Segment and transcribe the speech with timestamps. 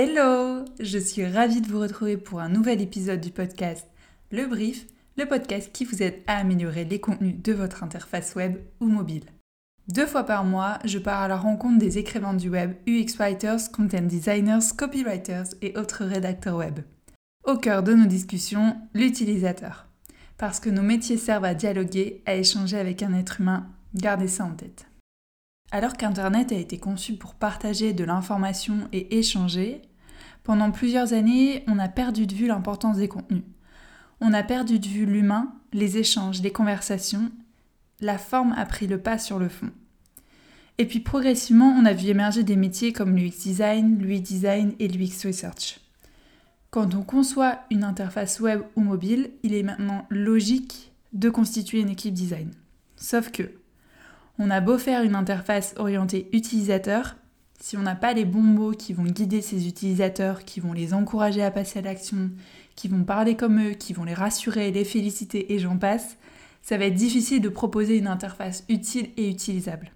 [0.00, 3.84] Hello Je suis ravie de vous retrouver pour un nouvel épisode du podcast
[4.30, 4.86] Le Brief,
[5.16, 9.24] le podcast qui vous aide à améliorer les contenus de votre interface web ou mobile.
[9.88, 13.72] Deux fois par mois, je pars à la rencontre des écrivains du web, UX writers,
[13.72, 16.78] content designers, copywriters et autres rédacteurs web.
[17.44, 19.88] Au cœur de nos discussions, l'utilisateur.
[20.36, 24.44] Parce que nos métiers servent à dialoguer, à échanger avec un être humain, gardez ça
[24.44, 24.86] en tête.
[25.70, 29.82] Alors qu'Internet a été conçu pour partager de l'information et échanger,
[30.48, 33.42] pendant plusieurs années, on a perdu de vue l'importance des contenus.
[34.22, 37.30] On a perdu de vue l'humain, les échanges, les conversations.
[38.00, 39.68] La forme a pris le pas sur le fond.
[40.78, 44.88] Et puis progressivement, on a vu émerger des métiers comme l'UX design, l'UI design et
[44.88, 45.80] l'UX research.
[46.70, 51.90] Quand on conçoit une interface web ou mobile, il est maintenant logique de constituer une
[51.90, 52.52] équipe design.
[52.96, 53.52] Sauf que,
[54.38, 57.16] on a beau faire une interface orientée utilisateur,
[57.60, 60.94] si on n'a pas les bons mots qui vont guider ces utilisateurs, qui vont les
[60.94, 62.30] encourager à passer à l'action,
[62.76, 66.16] qui vont parler comme eux, qui vont les rassurer, les féliciter et j'en passe,
[66.62, 69.90] ça va être difficile de proposer une interface utile et utilisable.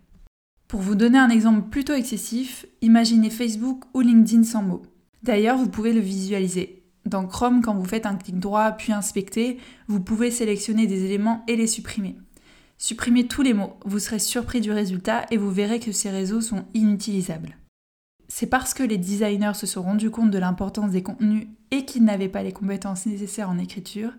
[0.66, 4.82] Pour vous donner un exemple plutôt excessif, imaginez Facebook ou LinkedIn sans mots.
[5.22, 6.82] D'ailleurs, vous pouvez le visualiser.
[7.04, 11.44] Dans Chrome, quand vous faites un clic droit puis inspecter, vous pouvez sélectionner des éléments
[11.46, 12.16] et les supprimer.
[12.84, 16.40] Supprimez tous les mots, vous serez surpris du résultat et vous verrez que ces réseaux
[16.40, 17.56] sont inutilisables.
[18.26, 22.02] C'est parce que les designers se sont rendus compte de l'importance des contenus et qu'ils
[22.02, 24.10] n'avaient pas les compétences nécessaires en écriture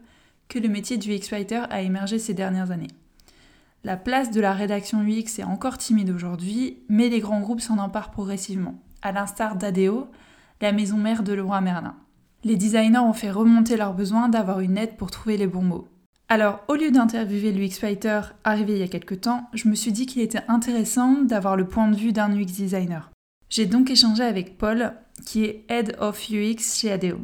[0.48, 2.88] que le métier du UX-Writer a émergé ces dernières années.
[3.84, 7.80] La place de la rédaction UX est encore timide aujourd'hui, mais les grands groupes s'en
[7.80, 10.08] emparent progressivement, à l'instar d'ADO,
[10.62, 11.98] la maison mère de Leroy Merlin.
[12.46, 15.90] Les designers ont fait remonter leur besoin d'avoir une aide pour trouver les bons mots.
[16.34, 19.92] Alors, au lieu d'interviewer l'UX Writer arrivé il y a quelques temps, je me suis
[19.92, 23.12] dit qu'il était intéressant d'avoir le point de vue d'un UX designer.
[23.52, 24.94] J'ai donc échangé avec Paul,
[25.28, 27.20] qui est Head of UX chez ADO,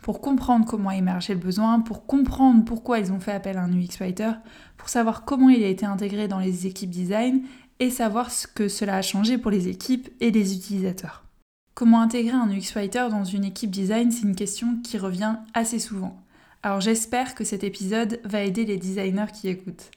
[0.00, 3.72] pour comprendre comment émerger le besoin, pour comprendre pourquoi ils ont fait appel à un
[3.72, 4.30] UX Writer,
[4.76, 7.42] pour savoir comment il a été intégré dans les équipes design
[7.80, 11.24] et savoir ce que cela a changé pour les équipes et les utilisateurs.
[11.74, 15.80] Comment intégrer un UX Writer dans une équipe design, c'est une question qui revient assez
[15.80, 16.21] souvent.
[16.64, 19.90] Alors j'espère que cet épisode va aider les designers qui écoutent.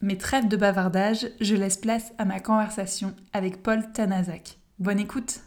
[0.00, 4.58] Mais trêve de bavardage, je laisse place à ma conversation avec Paul Tanazak.
[4.78, 5.40] Bonne écoute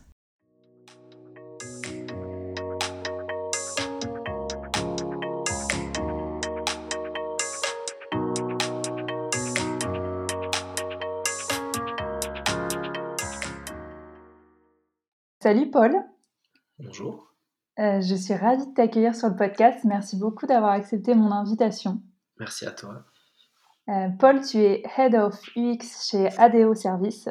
[15.42, 15.96] Salut Paul.
[16.80, 17.29] Bonjour.
[17.80, 19.80] Euh, je suis ravie de t'accueillir sur le podcast.
[19.86, 22.02] Merci beaucoup d'avoir accepté mon invitation.
[22.38, 23.06] Merci à toi.
[23.88, 27.30] Euh, Paul, tu es Head of UX chez ADO Service.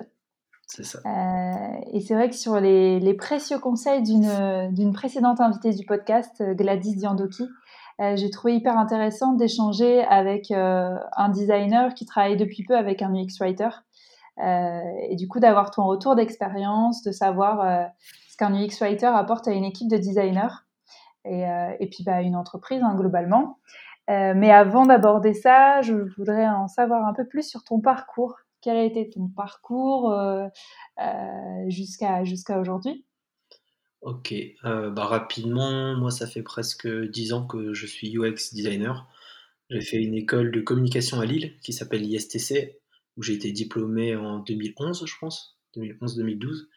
[0.66, 1.00] C'est ça.
[1.04, 6.96] Euh, et c'est vrai que sur les, précieux conseils d'une précédente invitée du podcast, Gladys
[6.96, 7.44] Diandoki,
[8.14, 13.38] j'ai trouvé hyper intéressant d'échanger avec un designer qui travaille depuis peu avec un UX
[13.40, 13.70] writer.
[14.38, 17.90] et du coup, d'avoir ton retour d'expérience, de savoir
[18.38, 20.54] qu'un UX writer apporte à une équipe de designers
[21.24, 23.58] et, euh, et puis bah, une entreprise hein, globalement.
[24.08, 28.36] Euh, mais avant d'aborder ça, je voudrais en savoir un peu plus sur ton parcours.
[28.62, 30.48] Quel a été ton parcours euh,
[31.68, 33.04] jusqu'à aujourd'hui?
[34.00, 34.32] Ok,
[34.62, 39.08] bah rapidement, moi ça fait presque 10 ans que je suis UX designer.
[39.70, 42.78] J'ai fait une école de communication à Lille qui s'appelle ISTC,
[43.16, 46.68] où j'ai été diplômé en 2011, je pense, 2011-2012.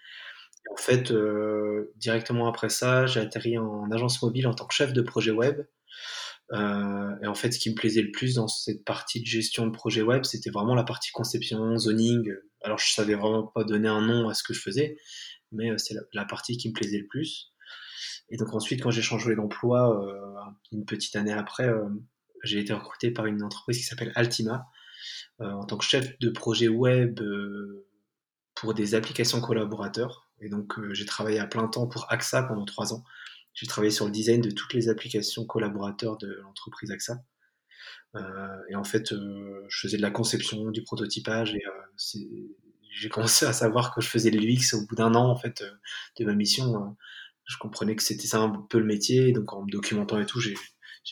[0.69, 4.93] En fait, euh, directement après ça, j'ai atterri en agence mobile en tant que chef
[4.93, 5.61] de projet web.
[6.53, 9.65] Euh, et en fait, ce qui me plaisait le plus dans cette partie de gestion
[9.65, 12.31] de projet web, c'était vraiment la partie conception, zoning.
[12.61, 14.97] Alors, je savais vraiment pas donner un nom à ce que je faisais,
[15.51, 17.53] mais euh, c'est la, partie qui me plaisait le plus.
[18.29, 20.01] Et donc ensuite, quand j'ai changé d'emploi,
[20.71, 21.69] une petite année après,
[22.43, 24.67] j'ai été recruté par une entreprise qui s'appelle Altima
[25.39, 27.19] en tant que chef de projet web
[28.55, 30.30] pour des applications collaborateurs.
[30.41, 33.03] Et donc, euh, j'ai travaillé à plein temps pour AXA pendant trois ans.
[33.53, 37.23] J'ai travaillé sur le design de toutes les applications collaborateurs de l'entreprise AXA.
[38.15, 41.63] Euh, et en fait, euh, je faisais de la conception, du prototypage, et
[42.91, 45.63] j'ai commencé à savoir que je faisais l'UX au bout d'un an en fait
[46.19, 46.97] de ma mission.
[47.45, 50.41] je comprenais que c'était ça un peu le métier, donc en me documentant et tout,
[50.41, 50.55] j'ai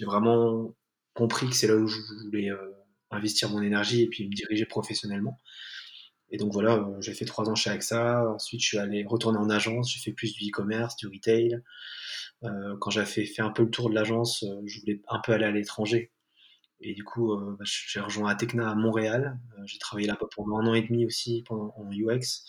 [0.06, 0.76] vraiment
[1.14, 2.50] compris que c'est là où je voulais
[3.12, 5.38] investir mon énergie et puis me diriger professionnellement.
[6.32, 8.30] Et donc voilà, euh, j'ai fait trois ans chez AXA.
[8.34, 9.92] Ensuite, je suis allé retourner en agence.
[9.94, 11.62] J'ai fait plus du e-commerce, du retail.
[12.44, 15.34] Euh, quand j'ai fait, un peu le tour de l'agence, euh, je voulais un peu
[15.34, 16.12] aller à l'étranger.
[16.82, 19.38] Et du coup, bah, j'ai rejoint Atecna à Montréal.
[19.66, 22.46] j'ai travaillé là-bas pendant un an et demi aussi en UX.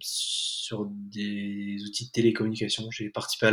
[0.00, 2.88] sur des outils de télécommunication.
[2.92, 3.50] J'ai participé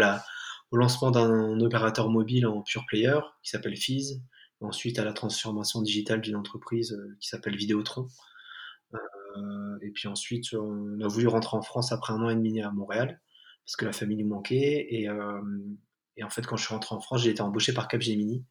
[0.71, 4.21] au lancement d'un opérateur mobile en pure player qui s'appelle Fizz,
[4.61, 8.07] ensuite à la transformation digitale d'une entreprise qui s'appelle Vidéotron.
[9.81, 12.71] Et puis ensuite, on a voulu rentrer en France après un an et demi à
[12.71, 13.21] Montréal
[13.65, 14.87] parce que la famille nous manquait.
[14.89, 15.07] Et,
[16.17, 18.45] et en fait, quand je suis rentré en France, j'ai été embauché par Capgemini,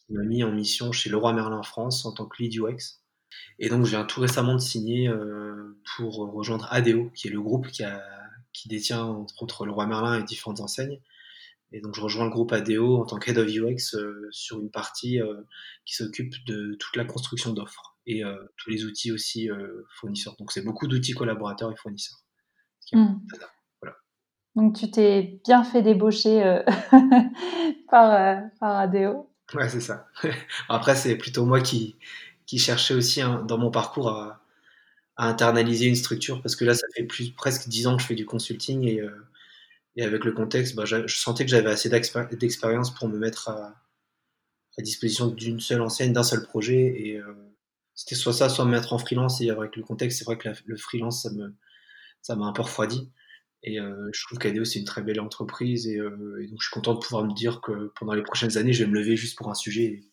[0.00, 3.02] qui m'a mis en mission chez Leroy Merlin France en tant que lead UX.
[3.58, 7.42] Et donc, je viens tout récemment de signer euh, pour rejoindre ADO, qui est le
[7.42, 11.00] groupe qui détient entre autres Leroy Merlin et différentes enseignes.
[11.72, 14.70] Et donc, je rejoins le groupe ADO en tant qu'head of UX euh, sur une
[14.70, 15.34] partie euh,
[15.84, 18.22] qui s'occupe de toute la construction d'offres et
[18.56, 19.50] tous les outils aussi
[20.00, 20.34] fournisseurs.
[20.38, 22.20] Donc, c'est beaucoup d'outils collaborateurs et fournisseurs.
[22.92, 23.16] Hmm.
[24.58, 26.62] Donc tu t'es bien fait débaucher euh,
[27.90, 29.30] par, euh, par ADO.
[29.54, 30.08] Ouais, c'est ça.
[30.68, 31.96] Après, c'est plutôt moi qui,
[32.44, 34.42] qui cherchais aussi hein, dans mon parcours à,
[35.20, 38.14] internaliser une structure parce que là, ça fait plus, presque dix ans que je fais
[38.14, 39.10] du consulting et, euh,
[39.98, 43.74] et avec le contexte, bah, je sentais que j'avais assez d'expérience pour me mettre à,
[44.78, 46.94] à disposition d'une seule enseigne, d'un seul projet.
[46.98, 47.20] Et
[47.94, 49.40] c'était soit ça, soit me mettre en freelance.
[49.40, 51.52] Et avec le contexte, c'est vrai que le freelance, ça me
[52.22, 53.10] ça m'a un peu refroidi.
[53.62, 55.88] Et euh, je trouve qu'ADO, c'est une très belle entreprise.
[55.88, 58.56] Et, euh, et, donc, je suis content de pouvoir me dire que pendant les prochaines
[58.56, 60.04] années, je vais me lever juste pour un sujet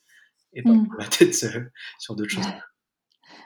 [0.53, 0.89] et, pas mmh.
[0.97, 1.61] la tête euh,
[1.99, 2.45] sur d'autres choses.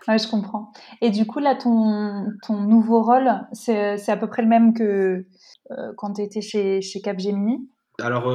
[0.10, 0.74] Ouais, je comprends.
[1.02, 5.26] Et du coup, là, ton, ton nouveau rôle, c'est à peu près le même que
[5.98, 7.70] quand tu étais chez, chez Capgemini?
[8.02, 8.28] Alors,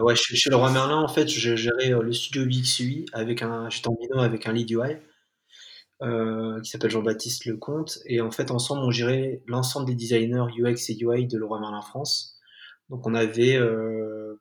[0.00, 3.94] ouais, chez, Leroy Merlin, en fait, je gérais le studio UXUI avec un, j'étais en
[4.00, 4.96] binôme avec un lead UI.
[6.02, 8.00] Euh, qui s'appelle Jean-Baptiste Lecomte.
[8.04, 11.80] Et en fait, ensemble, on gérait l'ensemble des designers UX et UI de Leroy Merlin
[11.82, 12.38] France.
[12.90, 14.40] Donc, on avait euh,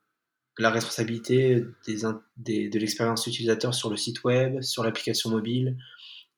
[0.59, 5.77] la responsabilité de l'expérience utilisateur sur le site web, sur l'application mobile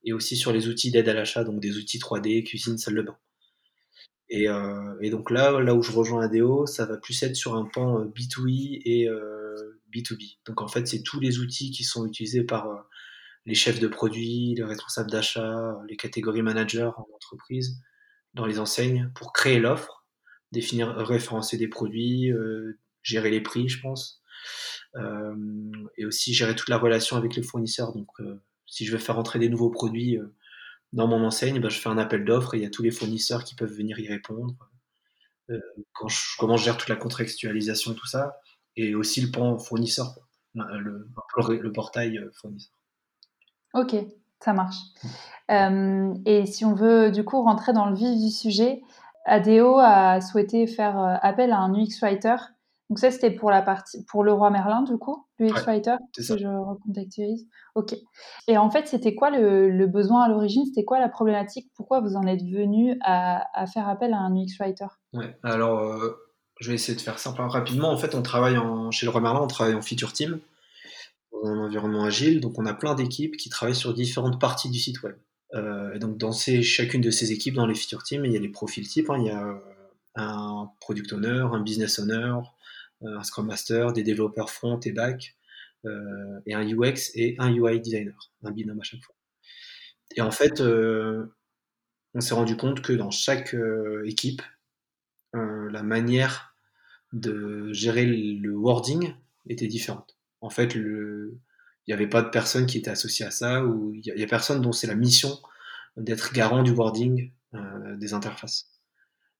[0.04, 3.02] et aussi sur les outils d'aide à l'achat, donc des outils 3D, cuisine, salle de
[3.02, 3.18] bain.
[4.30, 7.56] Et, euh, et, donc là, là où je rejoins ADO, ça va plus être sur
[7.56, 9.08] un pan B2E et
[9.94, 10.38] B2B.
[10.46, 12.88] Donc en fait, c'est tous les outils qui sont utilisés par
[13.46, 17.80] les chefs de produits, les responsables d'achat, les catégories managers en entreprise,
[18.34, 20.06] dans les enseignes, pour créer l'offre,
[20.52, 24.22] définir, référencer des produits, euh, gérer les prix, je pense,
[24.96, 25.36] euh,
[25.98, 27.94] et aussi gérer toute la relation avec les fournisseurs.
[27.94, 30.18] Donc, euh, si je veux faire entrer des nouveaux produits
[30.92, 32.92] dans mon enseigne, ben, je fais un appel d'offres et il y a tous les
[32.92, 34.56] fournisseurs qui peuvent venir y répondre.
[35.94, 38.40] quand je, comment je gère toute la contextualisation et tout ça,
[38.76, 40.16] et aussi le pan fournisseur,
[40.56, 41.08] le,
[41.38, 42.74] le portail fournisseur.
[43.76, 43.96] Ok,
[44.40, 44.78] ça marche.
[45.52, 48.82] Euh, et si on veut du coup rentrer dans le vif du sujet,
[49.26, 52.36] ADO a souhaité faire euh, appel à un UX writer.
[52.90, 56.38] Donc ça, c'était pour la partie, pour le roi Merlin, du coup, l'UX writer, si
[56.38, 57.48] je recontextualise.
[57.74, 57.96] Ok.
[58.48, 60.66] Et en fait, c'était quoi le, besoin à l'origine?
[60.66, 61.72] C'était quoi la problématique?
[61.76, 65.36] Pourquoi vous en êtes venu à, faire appel à un UX writer Ouais.
[65.42, 66.16] Alors, euh,
[66.60, 67.90] je vais essayer de faire simple rapidement.
[67.90, 70.40] En fait, on travaille en, chez le roi Merlin, on travaille en feature team
[71.44, 72.40] un environnement agile.
[72.40, 75.16] Donc, on a plein d'équipes qui travaillent sur différentes parties du site web.
[75.54, 78.38] Euh, et donc, dans ces, chacune de ces équipes, dans les feature teams, il y
[78.38, 79.10] a les profils types.
[79.10, 79.18] Hein.
[79.20, 79.60] il y a
[80.16, 82.36] un product owner, un business owner,
[83.06, 85.36] un scrum master, des développeurs front et back,
[86.46, 89.16] et un UX et un UI designer, un binôme à chaque fois.
[90.16, 93.56] Et en fait, on s'est rendu compte que dans chaque
[94.06, 94.42] équipe,
[95.34, 96.56] la manière
[97.14, 99.14] de gérer le wording
[99.48, 101.40] était différente en fait, il
[101.88, 104.62] n'y avait pas de personne qui était associée à ça, ou il n'y a, personne
[104.62, 105.40] dont c'est la mission
[105.98, 108.70] d'être garant du wording euh, des interfaces.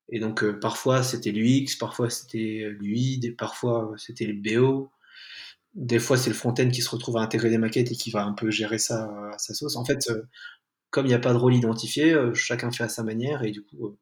[0.10, 4.92] Et donc, euh, parfois c'était l'UX, parfois c'était l'UI, parfois c'était le BO,
[5.76, 8.26] des fois c'est le front-end qui se retrouve à intégrer des maquettes et qui va
[8.26, 9.76] un peu gérer ça à sa sauce.
[9.78, 10.24] En fait, euh,
[10.92, 13.64] comme il n'y a pas de rôle identifié, chacun fait à sa manière, et du
[13.64, 13.98] coup,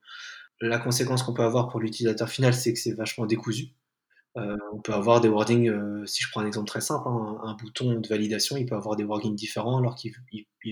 [0.62, 3.70] la conséquence qu'on peut avoir pour l'utilisateur final, c'est que c'est vachement décousu.
[4.36, 7.38] Euh, on peut avoir des wordings, euh, si je prends un exemple très simple, hein,
[7.44, 10.14] un, bouton de validation, il peut avoir des wordings différents alors qu'il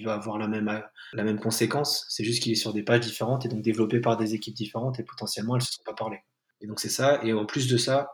[0.03, 2.05] va avoir la même, la même conséquence.
[2.09, 4.99] C'est juste qu'il est sur des pages différentes et donc développé par des équipes différentes
[4.99, 6.17] et potentiellement elles ne se sont pas parlé.
[6.61, 7.23] Et donc c'est ça.
[7.23, 8.11] Et en plus de ça,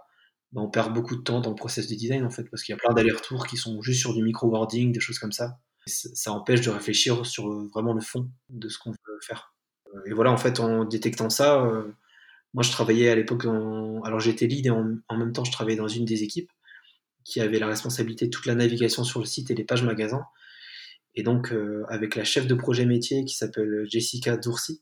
[0.51, 2.74] bah, on perd beaucoup de temps dans le process de design en fait parce qu'il
[2.74, 5.60] y a plein d'allers-retours qui sont juste sur du micro-wording, des choses comme ça.
[5.86, 9.54] ça empêche de réfléchir sur euh, vraiment le fond de ce qu'on veut faire.
[10.06, 11.66] Et voilà, en fait, en détectant ça,
[12.57, 15.87] moi, je travaillais à l'époque, alors j'étais lead et en, même temps, je travaillais dans
[15.87, 16.51] une des équipes
[17.23, 20.25] qui avait la responsabilité de toute la navigation sur le site et les pages magasins.
[21.13, 24.81] Et donc, euh, avec la chef de projet métier qui s'appelle Jessica Dourcy,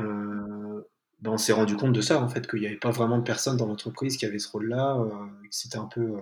[0.00, 0.82] euh,
[1.20, 3.22] ben, on s'est rendu compte de ça, en fait, qu'il n'y avait pas vraiment de
[3.22, 4.98] personnes dans l'entreprise qui avaient ce rôle-là.
[4.98, 6.14] Euh, c'était un peu.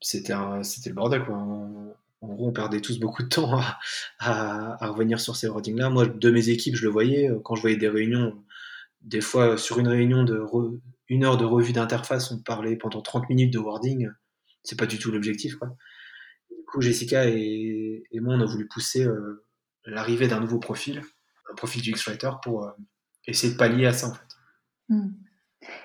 [0.00, 3.78] c'était, c'était le bordel, en gros, on perdait tous beaucoup de temps à,
[4.20, 5.90] à, à revenir sur ces wordings-là.
[5.90, 7.30] Moi, de mes équipes, je le voyais.
[7.44, 8.42] Quand je voyais des réunions,
[9.04, 10.42] des fois, sur une réunion de
[11.08, 14.08] une heure de revue d'interface, on parlait pendant 30 minutes de wording.
[14.62, 15.68] C'est pas du tout l'objectif, quoi.
[16.50, 19.44] Du coup, Jessica et, et, moi, on a voulu pousser euh,
[19.84, 21.02] l'arrivée d'un nouveau profil,
[21.50, 22.70] un profil du X-Writer, pour euh,
[23.26, 24.24] essayer de pallier à ça, en fait.
[24.88, 25.10] Hmm.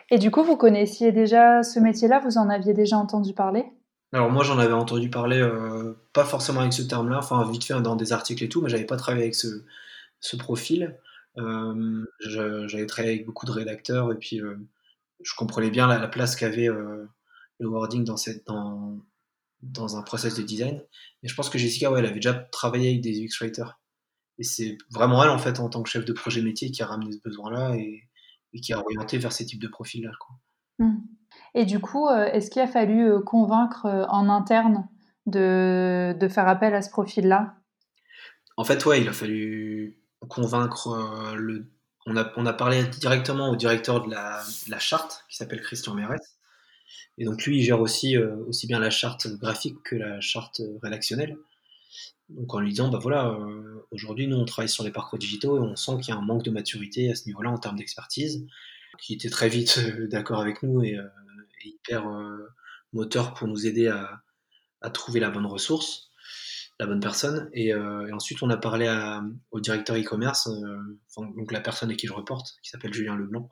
[0.10, 2.20] Et du coup, vous connaissiez déjà ce métier-là?
[2.20, 3.66] Vous en aviez déjà entendu parler?
[4.12, 7.80] Alors moi j'en avais entendu parler, euh, pas forcément avec ce terme-là, enfin vite fait
[7.80, 9.64] dans des articles et tout, mais j'avais pas travaillé avec ce,
[10.20, 10.98] ce profil.
[11.36, 14.42] J'avais travaillé avec beaucoup de rédacteurs et puis
[15.22, 19.00] je comprenais bien la, place qu'avait le wording dans, cette, dans,
[19.62, 20.82] dans un process de design.
[21.24, 23.80] Et je pense que Jessica, ouais, elle avait déjà travaillé avec des UX writers.
[24.38, 26.86] Et c'est vraiment elle, en fait, en tant que chef de projet métier, qui a
[26.86, 28.04] ramené ce besoin-là et,
[28.54, 30.12] et, qui a orienté vers ces types de profils-là.
[30.80, 30.96] Mmh.
[31.56, 34.88] Et du coup, est-ce qu'il a fallu convaincre en interne
[35.26, 37.56] de, de faire appel à ce profil-là?
[38.56, 41.66] En fait, ouais, il a fallu convaincre le.
[42.06, 46.38] On a, on a parlé directement au directeur de la, charte, qui s'appelle Christian Mérès.
[47.18, 51.38] Et donc lui, il gère aussi, aussi bien la charte graphique que la charte rédactionnelle.
[52.30, 53.38] Donc en lui disant, bah voilà,
[53.92, 56.26] aujourd'hui nous on travaille sur les parcours digitaux et on sent qu'il y a un
[56.26, 58.46] manque de maturité à ce niveau-là en termes d'expertise,
[59.00, 60.98] qui était très vite d'accord avec nous et,
[61.64, 62.06] hyper
[62.94, 64.22] moteur pour nous aider à,
[64.92, 66.09] trouver la bonne ressource,
[66.80, 67.50] la bonne personne.
[67.54, 68.88] Et, et ensuite, on a parlé
[69.52, 70.50] au directeur e-commerce,
[71.18, 73.50] donc la personne à qui je reporte, qui s'appelle Julien Leblanc.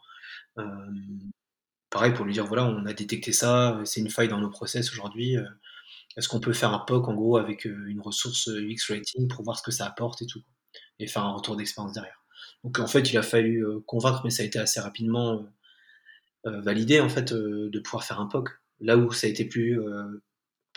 [1.89, 4.91] pareil, pour lui dire voilà, on a détecté ça, c'est une faille dans nos process
[4.91, 5.35] aujourd'hui.
[6.15, 9.57] Est-ce qu'on peut faire un POC en gros avec une ressource UX rating pour voir
[9.57, 10.41] ce que ça apporte et tout,
[10.99, 12.23] et faire un retour d'expérience derrière.
[12.63, 15.45] Donc en fait, il a fallu convaincre, mais ça a été assez rapidement
[16.47, 18.49] euh, validé en fait euh, de pouvoir faire un POC.
[18.79, 20.23] Là où ça a été plus euh,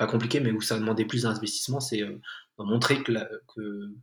[0.01, 2.03] pas compliqué, mais où ça demandait plus d'investissement, c'est
[2.57, 3.13] montrer que,
[3.55, 3.95] que,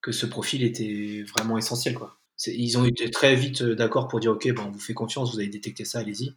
[0.00, 1.94] que, ce profil était vraiment essentiel.
[1.94, 2.16] Quoi.
[2.46, 5.38] Ils ont été très vite d'accord pour dire ok, bon, on vous fait confiance, vous
[5.38, 6.34] avez détecté ça, allez-y.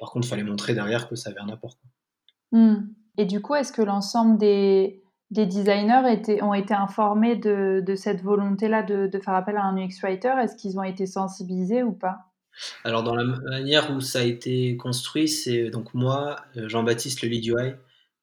[0.00, 1.78] Par contre, il fallait montrer derrière que ça avait un apport.
[2.50, 2.78] Mmh.
[3.18, 7.94] Et du coup, est-ce que l'ensemble des, des, designers étaient, ont été informés de, de
[7.94, 10.34] cette volonté-là de, de, faire appel à un UX writer?
[10.42, 12.32] Est-ce qu'ils ont été sensibilisés ou pas?
[12.82, 17.28] Alors dans la manière où ça a été construit, c'est donc moi, euh, Jean-Baptiste le
[17.28, 17.74] lead UI,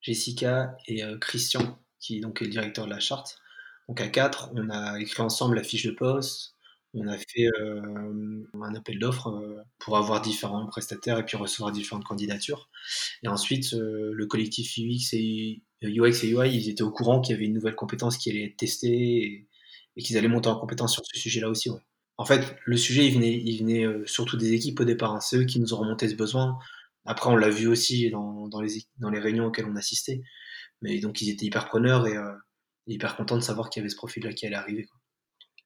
[0.08, 3.40] Jessica et euh, Christian qui donc est le directeur de la charte.
[3.90, 6.56] Donc à quatre, on a écrit ensemble la fiche de poste,
[6.94, 12.06] on a fait euh, un appel d'offres pour avoir différents prestataires et puis recevoir différentes
[12.06, 12.70] candidatures.
[13.24, 17.38] Et ensuite, le collectif UX et UX et UI, ils étaient au courant qu'il y
[17.38, 19.48] avait une nouvelle compétence qui allait être testée
[19.96, 21.70] et, qu'ils allaient monter en compétence sur ce sujet-là aussi.
[22.18, 23.14] En fait, le sujet, il
[23.60, 25.14] venait, euh, surtout des équipes au départ.
[25.14, 25.20] Hein.
[25.20, 26.58] C'est eux qui nous ont remonté ce besoin.
[27.08, 30.22] Après, on l'a vu aussi dans, dans, les, dans les réunions auxquelles on assistait.
[30.82, 32.34] Mais donc, ils étaient hyper preneurs et euh,
[32.86, 34.84] hyper contents de savoir qu'il y avait ce profil-là qui allait arriver.
[34.84, 34.98] Quoi.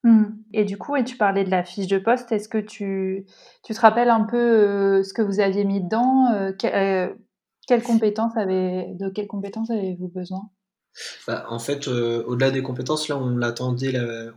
[0.04, 0.26] Mmh.
[0.54, 3.26] Et du coup, et tu parlais de la fiche de poste, est-ce que tu,
[3.64, 7.14] tu te rappelles un peu euh, ce que vous aviez mis dedans euh, que, euh,
[7.68, 10.50] quelles compétences avez, De quelles compétences avez-vous besoin?
[11.28, 13.94] Bah, en fait, euh, au-delà des compétences, là, on l'attendait,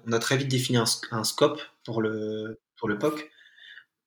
[0.06, 3.30] on a très vite défini un, un, scope pour le, pour le POC.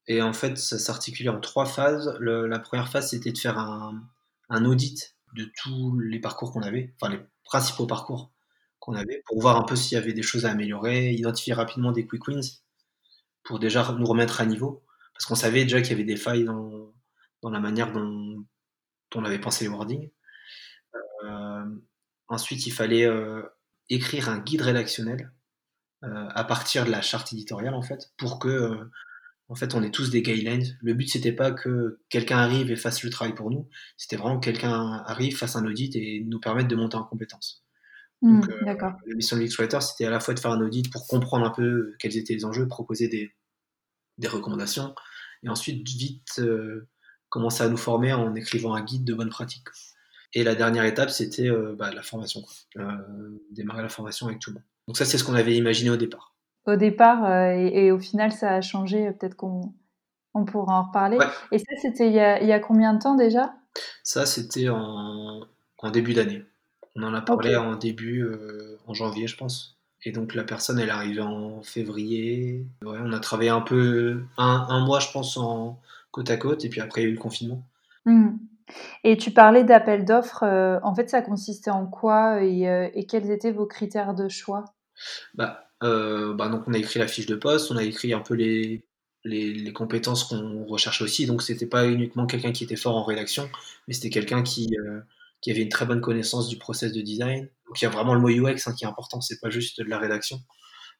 [0.07, 2.17] Et en fait, ça s'articulait en trois phases.
[2.19, 7.11] La première phase, c'était de faire un, audit de tous les parcours qu'on avait, enfin
[7.13, 8.31] les principaux parcours
[8.79, 11.91] qu'on avait, pour voir un peu s'il y avait des choses à améliorer, identifier rapidement
[11.91, 12.61] des quick wins
[13.43, 14.83] pour déjà nous remettre à niveau.
[15.13, 16.93] Parce qu'on savait déjà qu'il y avait des failles dans,
[17.41, 18.45] dans la manière dont,
[19.15, 20.09] on avait pensé les wordings.
[21.23, 21.65] Euh,
[22.29, 23.41] Ensuite, il fallait euh,
[23.89, 25.31] écrire un guide rédactionnel
[26.03, 28.89] euh, à partir de la charte éditoriale, en fait, pour que,
[29.49, 30.77] en fait, on ait tous des guidelines.
[30.81, 33.69] Le but, c'était pas que quelqu'un arrive et fasse le travail pour nous.
[33.95, 37.63] C'était vraiment que quelqu'un arrive, fasse un audit et nous permette de monter en compétence.
[38.21, 41.07] Mmh, Donc, la mission de l'X-Writer, c'était à la fois de faire un audit pour
[41.07, 43.31] comprendre un peu quels étaient les enjeux, proposer des,
[44.17, 44.93] des recommandations,
[45.43, 46.41] et ensuite vite
[47.29, 49.67] commencer à nous former en écrivant un guide de bonne pratique.
[50.33, 52.43] Et la dernière étape, c'était euh, bah, la formation,
[52.77, 54.63] euh, démarrer la formation avec tout le monde.
[54.87, 56.35] Donc ça, c'est ce qu'on avait imaginé au départ.
[56.67, 59.11] Au départ, euh, et, au final, ça a changé.
[59.11, 59.73] Peut-être qu'on
[60.33, 61.17] on pourra en reparler.
[61.51, 63.53] Et ça, c'était il, y a combien de temps déjà?
[64.03, 65.41] Ça, c'était en,
[65.79, 66.43] en, début d'année.
[66.95, 68.27] On en a parlé en début,
[68.85, 69.77] en janvier, je pense.
[70.03, 72.65] Et donc la personne, elle est arrivée en février.
[72.83, 75.79] Ouais, on a travaillé un peu, un, un, mois, je pense, en
[76.11, 76.63] côte à côte.
[76.65, 77.63] Et puis après, il y a eu le confinement.
[78.05, 78.37] Mmh.
[79.03, 83.05] Et tu parlais d'appel d'offres, euh, en fait, ça consistait en quoi et, euh, et,
[83.05, 84.65] quels étaient vos critères de choix?
[85.35, 88.19] Bah, euh, bah, donc on a écrit la fiche de poste, on a écrit un
[88.21, 88.83] peu les,
[89.73, 91.25] compétences qu'on recherche aussi.
[91.25, 93.49] Donc c'était pas uniquement quelqu'un qui était fort en rédaction,
[93.87, 94.75] mais c'était quelqu'un qui,
[95.41, 97.49] qui avait une très bonne connaissance du process de design.
[97.67, 99.81] Donc il y a vraiment le mot UX hein, qui est important, c'est pas juste
[99.81, 100.39] de la rédaction.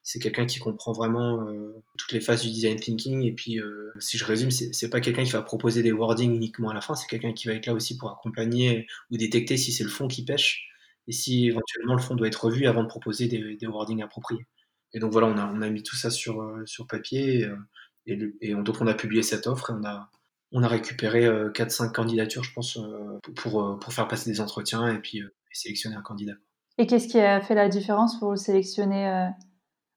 [0.02, 3.24] C'est quelqu'un qui comprend vraiment euh, toutes les phases du design thinking.
[3.24, 6.70] Et puis, euh, si je résume, c'est pas quelqu'un qui va proposer des wordings uniquement
[6.70, 9.72] à la fin, c'est quelqu'un qui va être là aussi pour accompagner ou détecter si
[9.72, 10.68] c'est le fond qui pêche
[11.08, 14.46] et si éventuellement le fond doit être revu avant de proposer des wordings appropriés.
[14.92, 17.48] Et donc voilà, on a, on a mis tout ça sur, euh, sur papier
[18.06, 20.10] et, et, donc on a publié cette offre et on a,
[20.52, 22.78] on a récupéré 4-5 candidatures, je pense,
[23.36, 26.34] pour, pour faire passer des entretiens et puis sélectionner un candidat.
[26.78, 29.26] Et qu'est-ce qui a fait la différence pour sélectionner euh,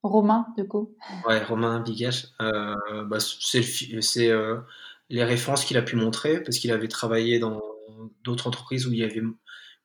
[0.01, 0.95] Romain, du coup?
[1.27, 4.57] Ouais, Romain Bigache, euh, bah, c'est euh,
[5.09, 7.61] les références qu'il a pu montrer, parce qu'il avait travaillé dans
[8.23, 9.21] d'autres entreprises où, il y avait,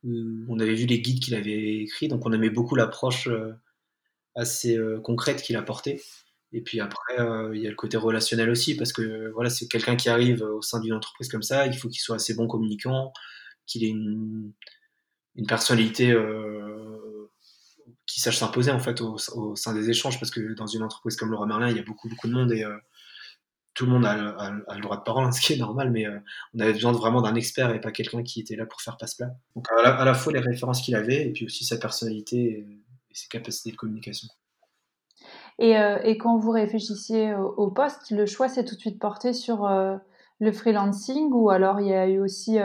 [0.04, 3.28] on avait vu les guides qu'il avait écrits, donc on aimait beaucoup l'approche
[4.36, 6.00] assez concrète qu'il apportait.
[6.52, 7.16] Et puis après,
[7.54, 10.62] il y a le côté relationnel aussi, parce que voilà, c'est quelqu'un qui arrive au
[10.62, 13.12] sein d'une entreprise comme ça, il faut qu'il soit assez bon communicant,
[13.66, 14.52] qu'il ait une,
[15.36, 17.30] une personnalité euh,
[18.06, 19.16] qui sache s'imposer en fait au,
[19.56, 22.08] sein des échanges parce que dans une entreprise comme Laura Merlin il y a beaucoup
[22.08, 22.76] beaucoup de monde et euh,
[23.74, 24.16] tout le monde a,
[24.74, 26.18] le droit de parole hein, ce qui est normal mais euh,
[26.54, 29.16] on avait besoin vraiment d'un expert et pas quelqu'un qui était là pour faire passe
[29.16, 32.66] plat donc à la, fois les références qu'il avait et puis aussi sa personnalité
[33.16, 34.28] ses capacités de communication
[35.58, 35.72] et,
[36.04, 39.66] et quand vous réfléchissiez au, au, poste le choix s'est tout de suite porté sur
[39.66, 42.58] le freelancing ou alors il y a eu aussi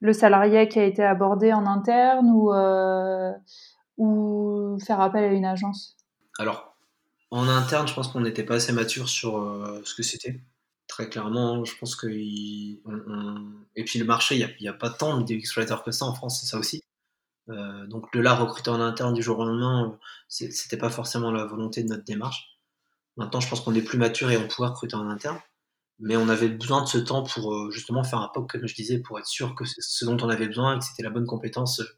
[0.00, 3.32] le salarié qui a été abordé en interne ou, euh,
[3.98, 5.96] ou faire appel à une agence?
[6.38, 6.76] Alors,
[7.30, 10.40] en interne, je pense qu'on n'était pas assez mature sur euh, ce que c'était.
[10.88, 12.08] Très clairement, je pense que.
[12.08, 16.14] Et puis le marché, il n'y a, a, pas tant de writers que ça en
[16.14, 16.82] France, c'est ça aussi.
[17.50, 21.44] Euh, donc de là, recruter en interne du jour au lendemain, c'était pas forcément la
[21.44, 22.58] volonté de notre démarche.
[23.16, 25.40] Maintenant, je pense qu'on est plus mature et on pourrait recruter en interne
[26.00, 28.74] mais on avait besoin de ce temps pour euh, justement faire un POC, comme je
[28.74, 31.26] disais, pour être sûr que ce dont on avait besoin et que c'était la bonne
[31.26, 31.96] compétence euh,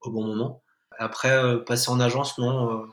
[0.00, 0.62] au bon moment.
[0.98, 2.86] Après, euh, passer en agence, non.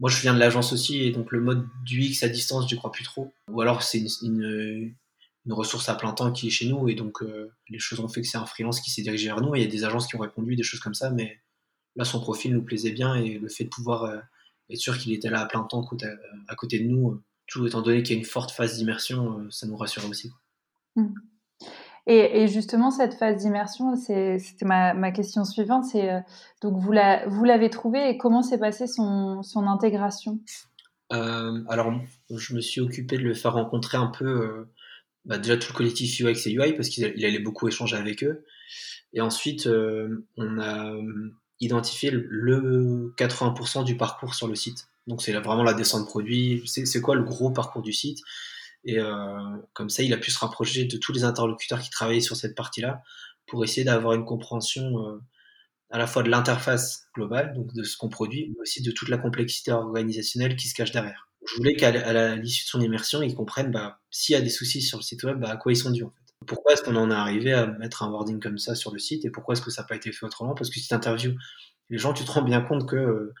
[0.00, 2.76] moi, je viens de l'agence aussi, et donc le mode du X à distance, je
[2.76, 3.32] crois plus trop.
[3.48, 4.94] Ou alors, c'est une,
[5.48, 7.24] ressource à plein temps qui est chez nous, et donc
[7.68, 9.64] les choses ont fait que c'est un freelance qui s'est dirigé vers nous, il y
[9.64, 11.41] a des agences qui ont répondu, des choses comme ça, mais
[11.96, 14.22] là, son profil nous plaisait bien, et le fait de pouvoir
[14.70, 15.86] être sûr qu'il était là à plein temps
[16.48, 19.50] à côté de nous, tout étant donné qu'il y a une forte phase d'immersion, euh,
[19.50, 20.30] ça nous rassure aussi.
[20.96, 21.08] Mmh.
[22.08, 25.84] Et, justement, cette phase d'immersion, c'était ma, question suivante.
[25.84, 26.18] C'est euh,
[26.60, 30.40] donc vous l'avez trouvé et comment s'est passée son, son intégration?
[31.12, 31.92] Euh, Alors,
[32.28, 34.66] je me suis occupé de le faire rencontrer un peu
[35.24, 38.44] bah, déjà tout le collectif UX et UI parce qu'il allait beaucoup échanger avec eux.
[39.12, 39.68] Et ensuite,
[40.36, 40.92] on a
[41.62, 44.88] identifié le 80% du parcours sur le site.
[45.06, 48.18] Donc c'est vraiment la descente de produit, c'est quoi le gros parcours du site?
[48.84, 49.38] Et euh,
[49.72, 52.56] comme ça, il a pu se rapprocher de tous les interlocuteurs qui travaillaient sur cette
[52.56, 53.02] partie-là
[53.46, 55.20] pour essayer d'avoir une compréhension euh,
[55.90, 59.08] à la fois de l'interface globale, donc de ce qu'on produit, mais aussi de toute
[59.08, 61.28] la complexité organisationnelle qui se cache derrière.
[61.46, 64.82] Je voulais qu'à l'issue de son immersion, il comprenne bah, s'il y a des soucis
[64.82, 66.21] sur le site web, bah, à quoi ils sont dus en fait.
[66.46, 69.24] Pourquoi est-ce qu'on en est arrivé à mettre un wording comme ça sur le site
[69.24, 70.54] et pourquoi est-ce que ça n'a pas été fait autrement?
[70.54, 71.34] Parce que si tu interviews
[71.92, 73.34] les gens, tu te rends bien compte que euh,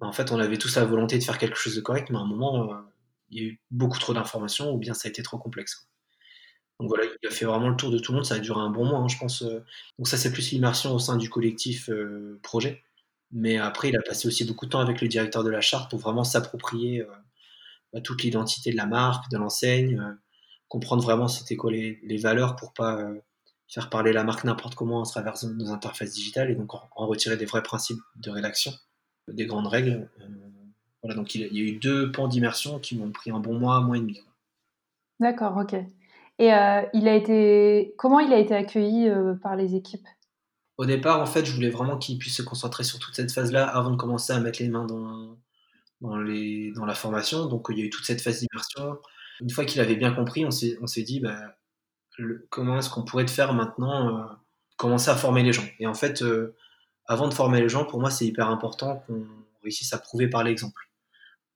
[0.00, 2.18] bah, en fait, on avait tous la volonté de faire quelque chose de correct, mais
[2.18, 2.76] à un moment, euh,
[3.30, 5.88] il y a eu beaucoup trop d'informations ou bien ça a été trop complexe.
[6.80, 8.60] Donc voilà, il a fait vraiment le tour de tout le monde, ça a duré
[8.60, 9.42] un bon mois, hein, je pense.
[9.42, 9.64] Euh.
[9.98, 11.88] Donc ça, c'est plus l'immersion au sein du collectif
[12.42, 12.82] projet.
[13.30, 15.90] Mais après, il a passé aussi beaucoup de temps avec le directeur de la charte
[15.90, 17.04] pour vraiment s'approprier
[17.92, 20.00] bah, toute l'identité de la marque, de l'enseigne,
[20.68, 22.98] comprendre vraiment c'était quoi les, valeurs pour pas
[23.68, 27.36] faire parler la marque n'importe comment à travers nos interfaces digitales et donc en retirer
[27.36, 28.72] des vrais principes de rédaction
[29.32, 30.08] des grandes règles.
[30.20, 30.26] Euh,
[31.02, 33.76] voilà, donc il, y a eu deux pans d'immersion qui m'ont pris un bon mois,
[33.76, 34.20] un mois et demi.
[35.20, 35.74] D'accord, ok.
[36.38, 40.06] Et euh, il a été, comment il a été accueilli euh, par les équipes?
[40.76, 43.66] Au départ, en fait, je voulais vraiment qu'il puisse se concentrer sur toute cette phase-là
[43.66, 45.36] avant de commencer à mettre les mains dans,
[46.00, 47.46] dans, les, dans la formation.
[47.46, 48.98] Donc, il y a eu toute cette phase d'immersion.
[49.40, 51.56] Une fois qu'il avait bien compris, on s'est, dit, bah,
[52.50, 54.36] comment est-ce qu'on pourrait te faire maintenant
[54.76, 55.66] commencer à former les gens?
[55.78, 56.24] Et en fait,
[57.08, 59.26] avant de former les gens, pour moi, c'est hyper important qu'on
[59.62, 60.88] réussisse à prouver par l'exemple.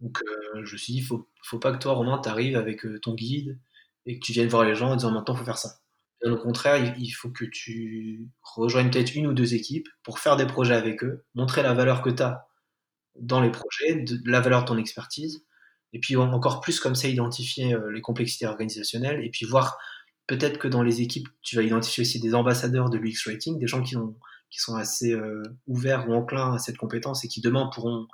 [0.01, 2.85] Donc, euh, je me suis dit, faut, faut pas que toi, Romain, tu arrives avec
[2.85, 3.59] euh, ton guide
[4.05, 5.79] et que tu viennes voir les gens en disant maintenant, faut faire ça.
[6.25, 10.47] Au contraire, il, faut que tu rejoignes peut-être une ou deux équipes pour faire des
[10.47, 12.49] projets avec eux, montrer la valeur que tu as
[13.18, 15.45] dans les projets, la valeur de ton expertise,
[15.92, 19.78] et puis encore plus comme ça, identifier euh, les complexités organisationnelles, et puis voir
[20.26, 23.66] peut-être que dans les équipes, tu vas identifier aussi des ambassadeurs de l'UX Rating, des
[23.66, 24.16] gens qui ont
[24.50, 28.07] qui sont assez euh, ouverts ou enclins à cette compétence et qui demain pourront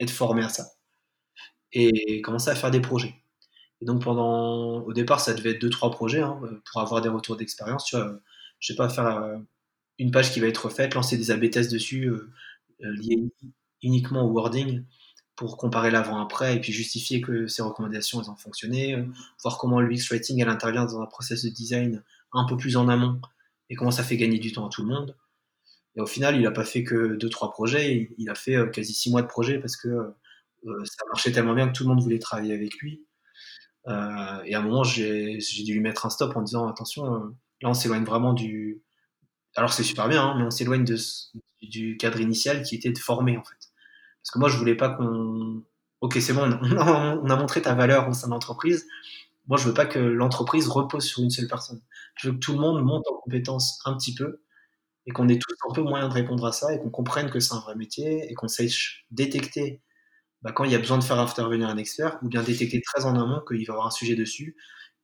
[0.00, 0.66] être formés à ça.
[1.72, 3.14] Et commencer à faire des projets.
[3.80, 7.08] Et donc pendant, au départ, ça devait être deux trois projets hein, pour avoir des
[7.08, 7.84] retours d'expérience.
[7.84, 8.20] Tu vois,
[8.58, 9.38] je sais pas faire, euh,
[9.98, 12.10] une page qui va être refaite, lancer des AB tests dessus
[12.80, 13.22] liés
[13.82, 14.84] uniquement au wording
[15.36, 18.96] pour comparer l'avant-après et puis justifier que ces recommandations elles ont fonctionné,
[19.42, 22.88] voir comment l'UX Writing elle intervient dans un process de design un peu plus en
[22.88, 23.20] amont
[23.70, 25.16] et comment ça fait gagner du temps à tout le monde.
[25.96, 29.10] Et au final, il n'a pas fait que 2-3 projets, il, a fait quasi 6
[29.10, 30.14] mois de projet parce que
[30.84, 33.04] ça marchait tellement bien que tout le monde voulait travailler avec lui.
[33.86, 37.04] Euh, et à un moment, j'ai dû lui mettre un stop en disant attention,
[37.60, 38.82] là on s'éloigne vraiment du.
[39.56, 40.84] Alors c'est super bien, hein, mais on s'éloigne
[41.62, 43.63] du cadre initial qui était de former en fait.
[44.24, 45.62] Parce que moi, je voulais pas qu'on.
[46.00, 48.86] Ok, c'est bon, on a, montré ta valeur au sein de l'entreprise.
[49.48, 51.82] Moi, je veux pas que l'entreprise repose sur une seule personne.
[52.16, 54.40] Je veux que tout le monde monte en compétence un petit peu
[55.06, 57.38] et qu'on ait tous un peu moyen de répondre à ça et qu'on comprenne que
[57.38, 59.82] c'est un vrai métier et qu'on sache détecter
[60.40, 63.04] bah, quand il y a besoin de faire intervenir un expert ou bien détecter très
[63.04, 64.56] en amont qu'il va y avoir un sujet dessus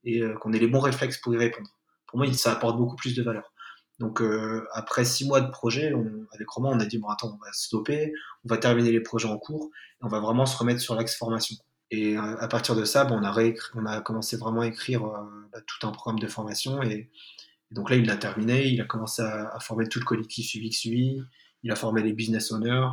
[0.04, 1.68] et euh, qu'on ait les bons réflexes pour y répondre.
[2.06, 3.52] Pour moi, ça apporte beaucoup plus de valeur.
[4.00, 5.92] Donc euh, après six mois de projet,
[6.32, 9.28] avec Romain, on a dit bon attends, on va stopper, on va terminer les projets
[9.28, 11.56] en cours, on va vraiment se remettre sur l'axe formation.
[11.90, 15.86] Et euh, à partir de ça, on, a commencé vraiment à écrire euh, bah, tout
[15.86, 16.82] un programme de formation.
[16.82, 17.10] Et,
[17.72, 21.22] donc là, il l'a terminé, il a commencé à, former tout le collectif UXUI,
[21.62, 22.88] il a formé les business owners,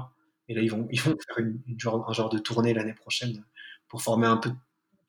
[0.50, 3.44] et là, ils vont, ils vont faire un genre de tournée l'année prochaine
[3.88, 4.52] pour former un peu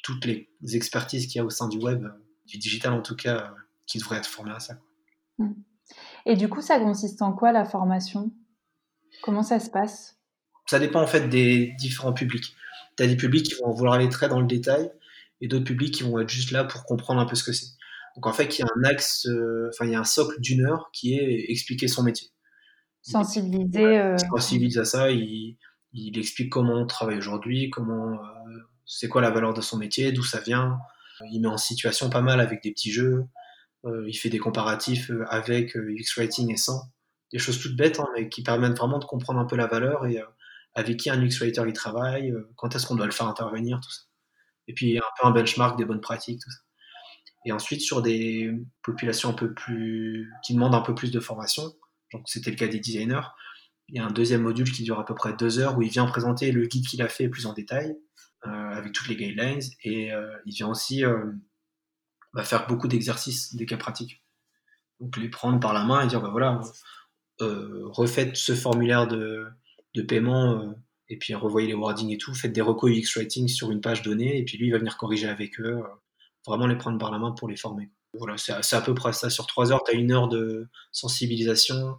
[0.05, 2.07] toutes les expertises qu'il y a au sein du web,
[2.47, 3.53] du digital en tout cas,
[3.87, 4.79] qui devraient être formées à ça.
[5.39, 5.53] Mmh.
[6.27, 8.31] Et du coup, ça consiste en quoi la formation?
[9.23, 10.19] Comment ça se passe?
[10.67, 12.55] Ça dépend en fait des différents publics.
[12.97, 14.91] Tu as des publics qui vont vouloir aller très dans le détail
[15.41, 17.69] et d'autres publics qui vont être juste là pour comprendre un peu ce que c'est.
[18.17, 20.41] Donc en fait, il y a un axe, euh, enfin il y a un socle
[20.41, 22.29] d'une heure qui est expliquer son métier.
[23.03, 23.99] Sensibiliser.
[23.99, 25.11] Euh, sensibilise à ça.
[25.11, 25.57] Il,
[25.95, 28.17] explique comment on travaille aujourd'hui, comment euh,
[28.85, 30.79] c'est quoi la valeur de son métier, d'où ça vient.
[31.31, 33.25] Il met en situation pas mal avec des petits jeux.
[33.85, 36.83] Euh, il fait des comparatifs euh, avec euh, Writing et sans.
[37.33, 40.07] Des choses toutes bêtes, hein, mais qui permettent vraiment de comprendre un peu la valeur
[40.07, 40.19] et
[40.75, 43.91] avec qui un UX Writer il travaille, quand est-ce qu'on doit le faire intervenir, tout
[43.91, 44.03] ça.
[44.67, 46.59] Et puis un peu un benchmark des bonnes pratiques, tout ça.
[47.45, 48.51] Et ensuite, sur des
[48.83, 51.75] populations un peu plus, qui demandent un peu plus de formation,
[52.15, 53.29] donc c'était le cas des designers,
[53.89, 55.91] il y a un deuxième module qui dure à peu près deux heures où il
[55.91, 57.95] vient présenter le guide qu'il a fait plus en détail,
[58.43, 60.13] avec toutes les guidelines, et
[60.47, 61.05] il vient aussi
[62.33, 64.23] va faire beaucoup d'exercices, des cas pratiques.
[65.01, 66.61] Donc les prendre par la main et dire, bah voilà,
[67.41, 69.47] euh, refaites ce formulaire de,
[69.95, 70.73] de paiement euh,
[71.09, 74.03] et puis revoyez les wordings et tout, faites des recos UX Writing sur une page
[74.03, 75.83] donnée et puis lui il va venir corriger avec eux, euh,
[76.47, 77.91] vraiment les prendre par la main pour les former.
[78.15, 79.29] Voilà, c'est à peu près ça.
[79.31, 81.99] Sur trois heures, tu as une heure de sensibilisation,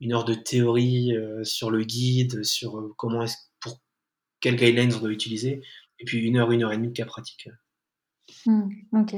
[0.00, 1.12] une heure de théorie
[1.42, 3.78] sur le guide, sur comment est pour
[4.40, 5.62] quels guidelines on doit utiliser,
[5.98, 7.50] et puis une heure, une heure et demie de cas pratiques.
[8.46, 9.16] Hmm, ok.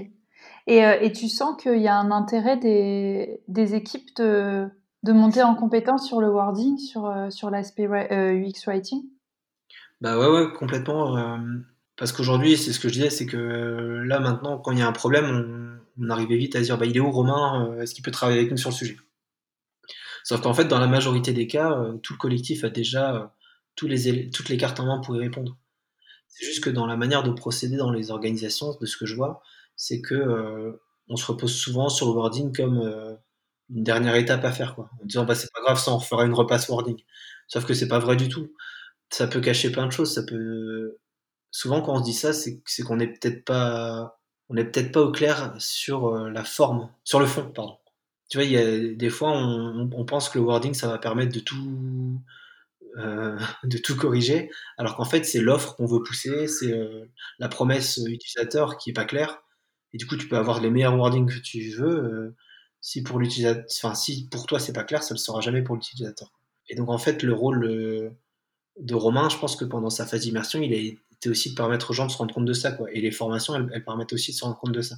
[0.68, 4.68] Euh, et, tu sens qu'il y a un intérêt des, équipes de,
[5.06, 9.02] monter en compétence sur le wording, sur, euh, l'aspect euh, UX writing?
[10.00, 11.16] Bah ouais, complètement.
[11.96, 14.88] parce qu'aujourd'hui, c'est ce que je disais, c'est que là maintenant, quand il y a
[14.88, 18.10] un problème, on, arrivait vite à dire bah, il est où Romain Est-ce qu'il peut
[18.10, 18.96] travailler avec nous sur le sujet?
[20.24, 23.32] Sauf qu'en fait, dans la majorité des cas, tout le collectif a déjà
[23.76, 25.56] toutes les cartes en main pour y répondre.
[26.28, 29.14] C'est juste que dans la manière de procéder dans les organisations, de ce que je
[29.14, 29.42] vois,
[29.76, 30.72] c'est que euh,
[31.08, 33.14] on se repose souvent sur le wording comme euh,
[33.70, 34.90] une dernière étape à faire, quoi.
[35.02, 36.98] En disant bah c'est pas grave, ça on fera une repasse wording.
[37.48, 38.52] Sauf que c'est pas vrai du tout.
[39.10, 40.14] Ça peut cacher plein de choses.
[40.14, 40.98] Ça peut
[41.50, 45.02] souvent quand on se dit ça, c'est qu'on est peut-être pas on est peut-être pas
[45.02, 47.78] au clair sur euh, la forme, sur le fond, pardon.
[48.30, 50.98] Tu vois, il y a des fois on, on pense que le wording ça va
[50.98, 52.20] permettre de tout
[53.64, 56.74] de tout corriger, alors qu'en fait c'est l'offre qu'on veut pousser, c'est
[57.38, 59.41] la promesse utilisateur qui est pas claire,
[59.92, 62.36] et du coup tu peux avoir les meilleurs wordings que tu veux, euh,
[62.80, 65.74] si pour l'utilisateur, enfin si pour toi c'est pas clair, ça ne sera jamais pour
[65.76, 66.32] l'utilisateur.
[66.68, 68.14] Et donc en fait le rôle
[68.78, 71.90] de Romain, je pense que pendant sa phase d'immersion, il a été aussi de permettre
[71.90, 72.90] aux gens de se rendre compte de ça, quoi.
[72.92, 74.96] Et les formations, elles, permettent aussi de se rendre compte de ça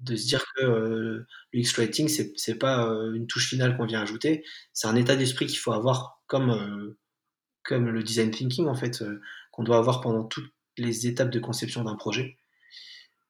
[0.00, 4.00] de se dire que euh, l'UX Writing, c'est, pas euh, une touche finale qu'on vient
[4.00, 6.96] ajouter, c'est un état d'esprit qu'il faut avoir comme, euh,
[7.64, 9.02] comme le design thinking, en fait,
[9.50, 12.36] qu'on doit avoir pendant toutes les étapes de conception d'un projet.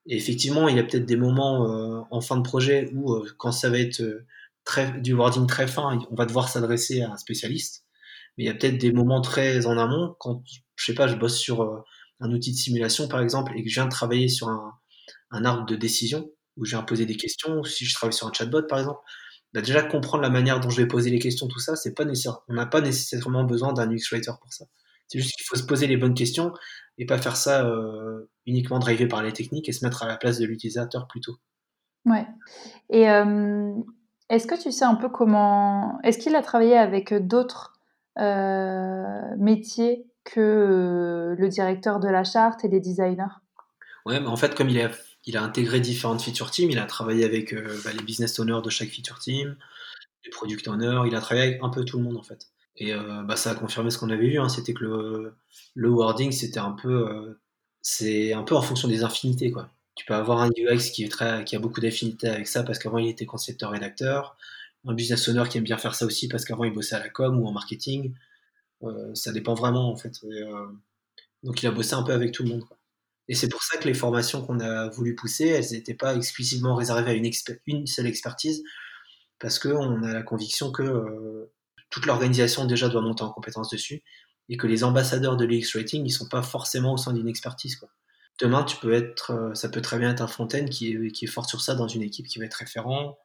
[0.08, 3.70] Et effectivement, il y a peut-être des moments en fin de projet où, quand ça
[3.70, 4.02] va être
[4.64, 7.84] très, du wording très fin, on va devoir s'adresser à un spécialiste.
[8.36, 10.42] Mais il y a peut-être des moments très en amont, quand,
[10.76, 11.84] je sais pas, je bosse sur
[12.20, 15.66] un outil de simulation, par exemple, et que je viens de travailler sur un, arbre
[15.66, 18.78] de décision, où je viens poser des questions, si je travaille sur un chatbot par
[18.78, 19.00] exemple,
[19.52, 22.04] bah déjà comprendre la manière dont je vais poser les questions, tout ça, c'est pas
[22.04, 22.40] nécessaire.
[22.48, 24.66] On n'a pas nécessairement besoin d'un UX writer pour ça.
[25.06, 26.52] C'est juste qu'il faut se poser les bonnes questions
[26.98, 30.16] et pas faire ça euh, uniquement drivé par les techniques et se mettre à la
[30.16, 31.36] place de l'utilisateur plutôt.
[32.04, 32.26] Ouais.
[32.90, 33.72] Et euh,
[34.28, 35.98] Est-ce que tu sais un peu comment...
[36.02, 37.74] Est-ce qu'il a travaillé avec d'autres
[39.36, 43.36] métiers que le directeur de la charte et les designers?
[44.04, 44.90] Ouais, mais en fait, comme il a,
[45.24, 48.70] il a intégré différentes feature teams, il a travaillé avec bah, les business owners de
[48.70, 49.56] chaque feature team,
[50.24, 52.48] les product owners, il a travaillé avec un peu tout le monde en fait.
[52.78, 55.34] Et bah, ça a confirmé ce qu'on avait vu, hein, c'était que le,
[55.74, 57.36] le wording, c'était un peu,
[57.82, 59.70] c'est un peu en fonction des infinités quoi.
[59.96, 62.78] Tu peux avoir un UX qui, est très, qui a beaucoup d'affinités avec ça parce
[62.78, 64.36] qu'avant il était concepteur-rédacteur,
[64.86, 67.08] un business owner qui aime bien faire ça aussi parce qu'avant il bossait à la
[67.08, 68.14] com ou en marketing.
[68.84, 70.12] Euh, ça dépend vraiment en fait.
[70.24, 70.68] Euh,
[71.42, 72.64] donc il a bossé un peu avec tout le monde.
[73.28, 76.74] Et c'est pour ça que les formations qu'on a voulu pousser, elles n'étaient pas exclusivement
[76.76, 77.30] réservées à une,
[77.66, 78.62] une seule expertise,
[79.38, 81.52] parce qu'on a la conviction que euh,
[81.90, 84.02] toute l'organisation déjà doit monter en compétence dessus,
[84.48, 87.78] et que les ambassadeurs de l'UX Rating, ils sont pas forcément au sein d'une expertise.
[88.40, 91.24] Demain, tu peux être, euh, ça peut très bien être un Fontaine qui est, qui
[91.24, 93.18] est fort sur ça dans une équipe qui va être référent.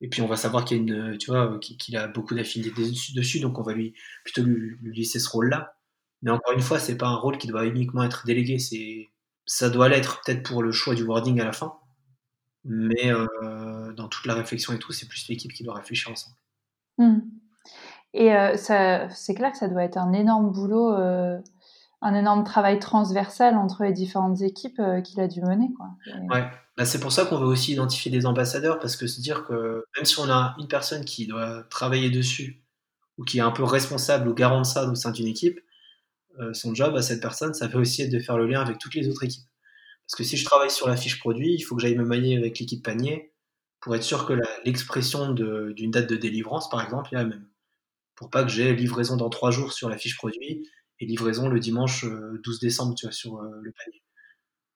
[0.00, 2.82] Et puis on va savoir qu'il a une, tu vois, qu'il a beaucoup d'affinités
[3.14, 3.94] dessus, donc on va lui
[4.24, 5.76] plutôt lui, laisser ce rôle-là.
[6.22, 8.58] Mais encore une fois, c'est pas un rôle qui doit uniquement être délégué.
[8.58, 9.10] C'est,
[9.46, 11.74] ça doit l'être peut-être pour le choix du wording à la fin,
[12.64, 16.36] mais euh, dans toute la réflexion et tout, c'est plus l'équipe qui doit réfléchir ensemble.
[16.98, 17.20] Mmh.
[18.14, 20.94] Et euh, c'est clair que ça doit être un énorme boulot
[22.04, 25.70] un énorme travail transversal entre les différentes équipes euh, qu'il a dû mener.
[25.74, 25.86] Quoi.
[26.28, 26.44] Ouais,
[26.76, 29.82] bah, c'est pour ça qu'on veut aussi identifier des ambassadeurs, parce que se dire que
[29.96, 32.62] même si on a une personne qui doit travailler dessus,
[33.16, 35.58] ou qui est un peu responsable ou garant de ça au sein d'une équipe,
[36.40, 38.78] euh, son job à cette personne, ça peut aussi être de faire le lien avec
[38.78, 39.48] toutes les autres équipes.
[40.06, 42.36] Parce que si je travaille sur la fiche produit, il faut que j'aille me manier
[42.36, 43.32] avec l'équipe panier
[43.80, 44.34] pour être sûr que
[44.66, 47.46] l'expression d'une date de délivrance, par exemple, est la même.
[48.16, 50.68] Pour pas que j'ai livraison dans trois jours sur la fiche produit
[51.00, 54.02] et livraison le dimanche 12 euh, décembre, tu vois, sur euh, le panier.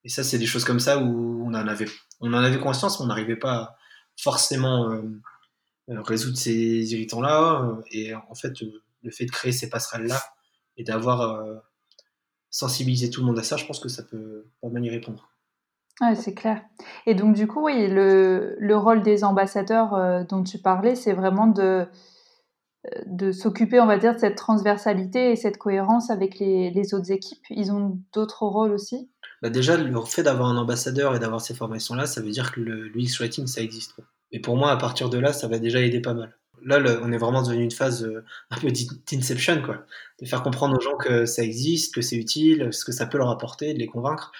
[0.05, 1.87] Et ça, c'est des choses comme ça où on en avait,
[2.21, 3.77] on en avait conscience, mais on n'arrivait pas
[4.17, 5.03] forcément euh,
[5.89, 7.79] résoudre ces irritants-là.
[7.91, 8.53] Et en fait,
[9.03, 10.21] le fait de créer ces passerelles-là
[10.77, 11.45] et d'avoir
[12.51, 15.29] sensibilisé tout le monde à ça, je pense que ça peut pas mal y répondre.
[16.01, 16.63] Ouais, c'est clair.
[17.07, 21.49] Et donc, du coup, oui, le, le rôle des ambassadeurs dont tu parlais, c'est vraiment
[21.49, 21.89] de,
[23.07, 27.45] de s'occuper, on va dire, de cette transversalité et cette cohérence avec les, autres équipes
[27.51, 29.09] Ils ont d'autres rôles aussi?
[29.43, 32.61] Bah Déjà, le fait d'avoir un ambassadeur et d'avoir ces formations-là, ça veut dire que
[32.61, 33.95] le l'UX Writing, ça existe.
[34.33, 36.37] Et pour moi, à partir de là, ça va déjà aider pas mal.
[36.65, 39.85] Là, on est vraiment dans une phase euh, un peu d'inception, quoi.
[40.21, 43.19] De faire comprendre aux gens que ça existe, que c'est utile, ce que ça peut
[43.19, 44.33] leur apporter, de les convaincre.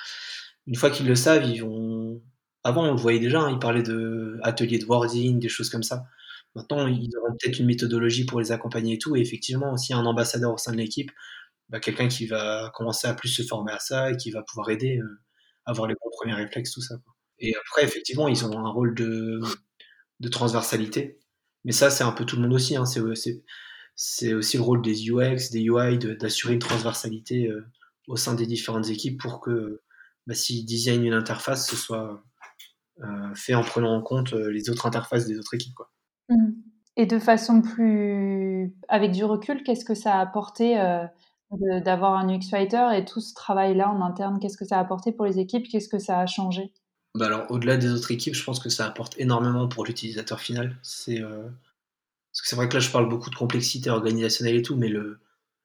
[0.67, 2.21] Une fois qu'ils le savent, ils vont...
[2.65, 5.85] Avant, on le voyait déjà, hein, ils parlaient de ateliers de wording, des choses comme
[5.85, 6.07] ça.
[6.55, 9.17] Maintenant, ils auront peut-être une méthodologie pour les accompagner et tout.
[9.17, 11.11] Et effectivement, aussi un ambassadeur au sein de l'équipe,
[11.69, 14.71] bah, quelqu'un qui va commencer à plus se former à ça et qui va pouvoir
[14.71, 15.21] aider euh,
[15.67, 16.97] à avoir les bons premiers réflexes, tout ça.
[17.39, 19.41] Et après, effectivement, ils ont un rôle de,
[20.31, 21.19] transversalité.
[21.65, 22.77] Mais ça, c'est un peu tout le monde aussi.
[22.77, 22.85] Hein.
[23.95, 27.65] C'est aussi le rôle des UX, des UI, d'assurer une transversalité euh,
[28.09, 29.83] au sein des différentes équipes pour que
[30.27, 32.23] bah, s'ils designent une interface, ce soit
[33.03, 35.79] euh, fait en prenant en compte les autres interfaces des autres équipes.
[36.97, 41.07] Et de façon plus avec du recul, qu'est-ce que ça a apporté, euh,
[41.85, 44.39] d'avoir un UX writer et tout ce travail-là en interne?
[44.41, 45.69] Qu'est-ce que ça a apporté pour les équipes?
[45.69, 46.73] Qu'est-ce que ça a changé?
[47.15, 50.77] Bah, alors, au-delà des autres équipes, je pense que ça apporte énormément pour l'utilisateur final.
[50.83, 51.49] C'est, euh,
[52.33, 54.89] parce que c'est vrai que là, je parle beaucoup de complexité organisationnelle et tout, mais
[54.89, 55.21] le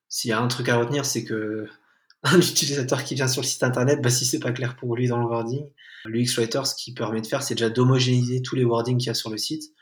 [0.08, 1.68] s'il y a un truc à retenir, c'est que
[2.24, 5.08] un utilisateur qui vient sur le site internet, bah, si c'est pas clair pour lui
[5.08, 5.68] dans le wording,
[6.06, 9.10] l'UX Writer, ce qu'il permet de faire, c'est déjà d'homogénéiser tous les wordings qu'il y
[9.10, 9.74] a sur le site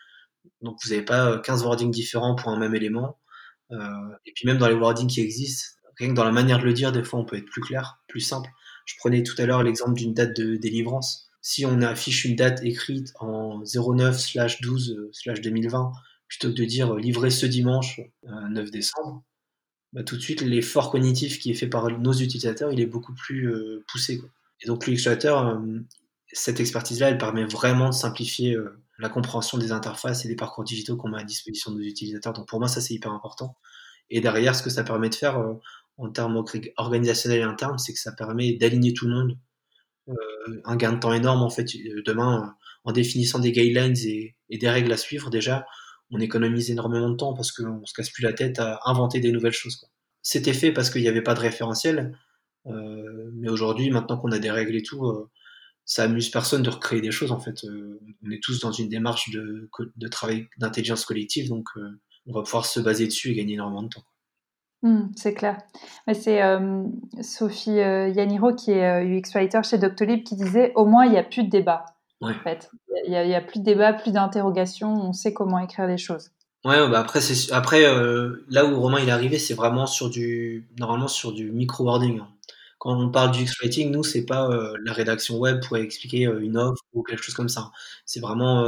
[0.62, 3.18] donc vous n'avez pas 15 euh, wordings différents pour un même élément.
[3.72, 3.78] Euh,
[4.26, 6.74] et puis même dans les wordings qui existent, rien que dans la manière de le
[6.74, 8.50] dire, des fois on peut être plus clair, plus simple.
[8.86, 11.30] Je prenais tout à l'heure l'exemple d'une date de délivrance.
[11.42, 15.94] Si on affiche une date écrite en 09/12/2020
[16.28, 19.24] plutôt que de dire livré ce dimanche 9 euh, décembre,
[19.94, 23.14] bah, tout de suite l'effort cognitif qui est fait par nos utilisateurs, il est beaucoup
[23.14, 23.54] plus
[23.92, 24.22] poussé.
[24.62, 25.62] Et donc l'utilisateur,
[26.32, 28.56] cette expertise-là, elle permet vraiment de simplifier
[29.02, 32.34] la compréhension des interfaces et des parcours digitaux qu'on met à disposition de nos utilisateurs.
[32.34, 33.58] Donc pour moi, ça c'est hyper important.
[34.12, 35.54] Et derrière, ce que ça permet de faire euh,
[35.98, 36.44] en termes
[36.78, 39.38] organisationnels et internes, c'est que ça permet d'aligner tout le monde.
[40.10, 41.66] Euh, un gain de temps énorme en fait.
[41.76, 45.66] Euh, demain, en définissant des guidelines et, des règles à suivre, déjà,
[46.12, 49.32] on économise énormément de temps parce qu'on se casse plus la tête à inventer des
[49.32, 49.90] nouvelles choses.
[50.22, 52.16] C'était fait parce qu'il n'y avait pas de référentiel.
[52.66, 55.02] mais aujourd'hui, maintenant qu'on a des règles et tout,
[55.86, 57.64] ça amuse personne de recréer des choses en fait.
[57.64, 62.34] Euh, on est tous dans une démarche de, de travail d'intelligence collective, donc euh, on
[62.34, 64.04] va pouvoir se baser dessus et gagner énormément de temps.
[64.84, 65.58] Mmh, c'est clair.
[66.14, 66.84] C'est euh,
[67.22, 71.24] Sophie Yaniro qui est UX writer chez Doctolib qui disait au moins il n'y a
[71.24, 71.86] plus de débat.
[72.22, 72.70] En fait,
[73.08, 74.94] il n'y a, plus de débat, plus d'interrogation.
[74.94, 76.30] On sait comment écrire les choses.
[76.64, 77.04] Ouais, bah
[77.52, 77.82] après,
[78.50, 82.20] là où Romain il est arrivé, c'est vraiment sur du normalement sur du micro wording.
[82.20, 82.28] Hein.
[82.82, 86.40] Quand on parle du X-Writing, nous c'est pas euh, la rédaction web pour expliquer euh,
[86.40, 87.72] une offre ou quelque chose comme ça.
[88.08, 88.66] C'est vraiment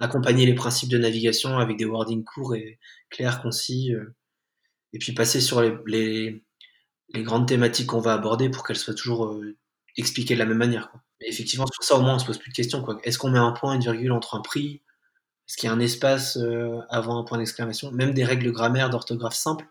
[0.00, 3.94] accompagner les principes de navigation avec des wordings courts et clairs, concis,
[4.92, 6.44] et puis passer sur les,
[7.14, 9.40] grandes thématiques qu'on va aborder pour qu'elles soient toujours
[9.96, 10.92] expliquées de la même manière.
[11.22, 12.84] Effectivement, sur ça au moins on se pose plus de questions.
[13.02, 14.82] Est-ce qu'on met un point, une virgule entre un prix?
[15.48, 17.90] Est-ce qu'il y a un espace euh, avant un point d'exclamation?
[17.92, 19.66] Même des règles grammaire, d'orthographe simples,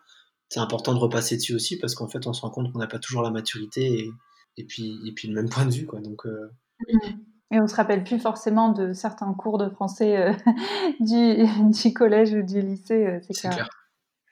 [0.49, 2.87] c'est important de repasser dessus aussi parce qu'en fait, on se rend compte qu'on n'a
[2.87, 4.09] pas toujours la maturité
[4.57, 5.85] et, puis, et puis le même point de vue.
[5.85, 5.99] Quoi.
[5.99, 6.51] Donc, euh,
[6.87, 7.09] mmh.
[7.51, 10.33] Et on se rappelle plus forcément de certains cours de français euh,
[10.99, 13.69] du, du, collège ou du lycée, c'est clair.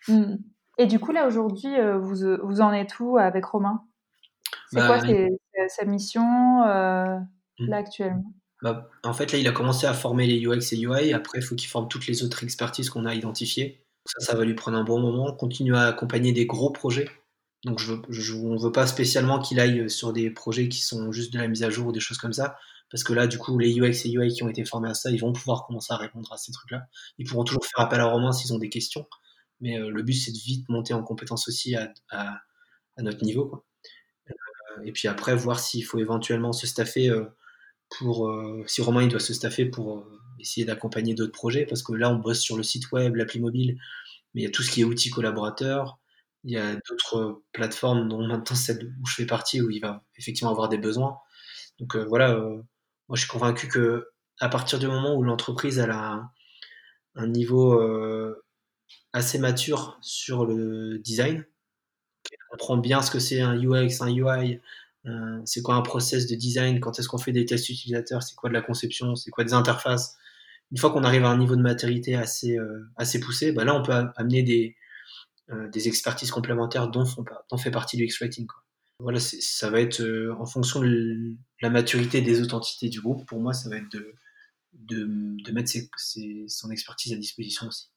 [0.07, 0.35] Mmh.
[0.77, 3.85] Et du coup, là, aujourd'hui, vous, vous en êtes où avec Romain?
[4.71, 6.23] C'est bah, quoi sa mission
[6.61, 7.27] là
[7.59, 7.73] mmh.
[7.73, 8.33] actuellement?
[8.61, 11.13] Bah, en fait, là, il a commencé à former les UX et UI.
[11.13, 13.84] Après, il faut qu'il forme toutes les autres expertises qu'on a identifiées.
[14.05, 15.33] Ça, ça va lui prendre un bon moment.
[15.33, 17.09] Continuer à accompagner des gros projets.
[17.63, 21.39] Donc, on ne veut pas spécialement qu'il aille sur des projets qui sont juste de
[21.39, 22.57] la mise à jour ou des choses comme ça.
[22.91, 25.09] Parce que là, du coup, les UX et UI qui ont été formés à ça,
[25.09, 26.85] ils vont pouvoir commencer à répondre à ces trucs-là.
[27.17, 29.07] Ils pourront toujours faire appel à Romain s'ils ont des questions.
[29.61, 31.91] Mais euh, le but, c'est de vite monter en compétence aussi à,
[32.99, 33.65] notre niveau.
[34.29, 37.09] Euh, et puis après, voir s'il faut éventuellement se staffer.
[37.09, 37.25] Euh,
[37.89, 41.83] pour euh, si Romain il doit se staffer pour euh, essayer d'accompagner d'autres projets parce
[41.83, 43.79] que là on bosse sur le site web, l'appli mobile,
[44.33, 45.99] mais il y a tout ce qui est outils collaborateurs,
[46.43, 50.03] il y a d'autres plateformes dont maintenant celle où je fais partie où il va
[50.17, 51.17] effectivement avoir des besoins.
[51.79, 56.29] Donc euh, voilà, moi je suis convaincu que à partir du moment où l'entreprise a
[57.15, 57.81] un, niveau
[59.13, 61.45] assez mature sur le design,
[62.23, 64.59] qu'elle comprend bien ce que c'est un UX, un UI,
[65.07, 68.35] euh, c'est quoi un process de design, quand est-ce qu'on fait des tests utilisateurs, c'est
[68.35, 70.17] quoi de la conception, c'est quoi des interfaces.
[70.71, 73.75] Une fois qu'on arrive à un niveau de maturité assez, euh, assez poussé, bah là
[73.75, 74.75] on peut amener des,
[75.51, 78.47] euh, des expertises complémentaires dont, font, dont fait partie du X-Writing.
[78.99, 80.01] Voilà, ça va être
[80.39, 83.27] en fonction de la maturité des authentités du groupe.
[83.27, 84.13] Pour moi, ça va être de,
[84.73, 85.07] de,
[85.43, 85.69] de mettre
[86.47, 87.89] son expertise à disposition aussi.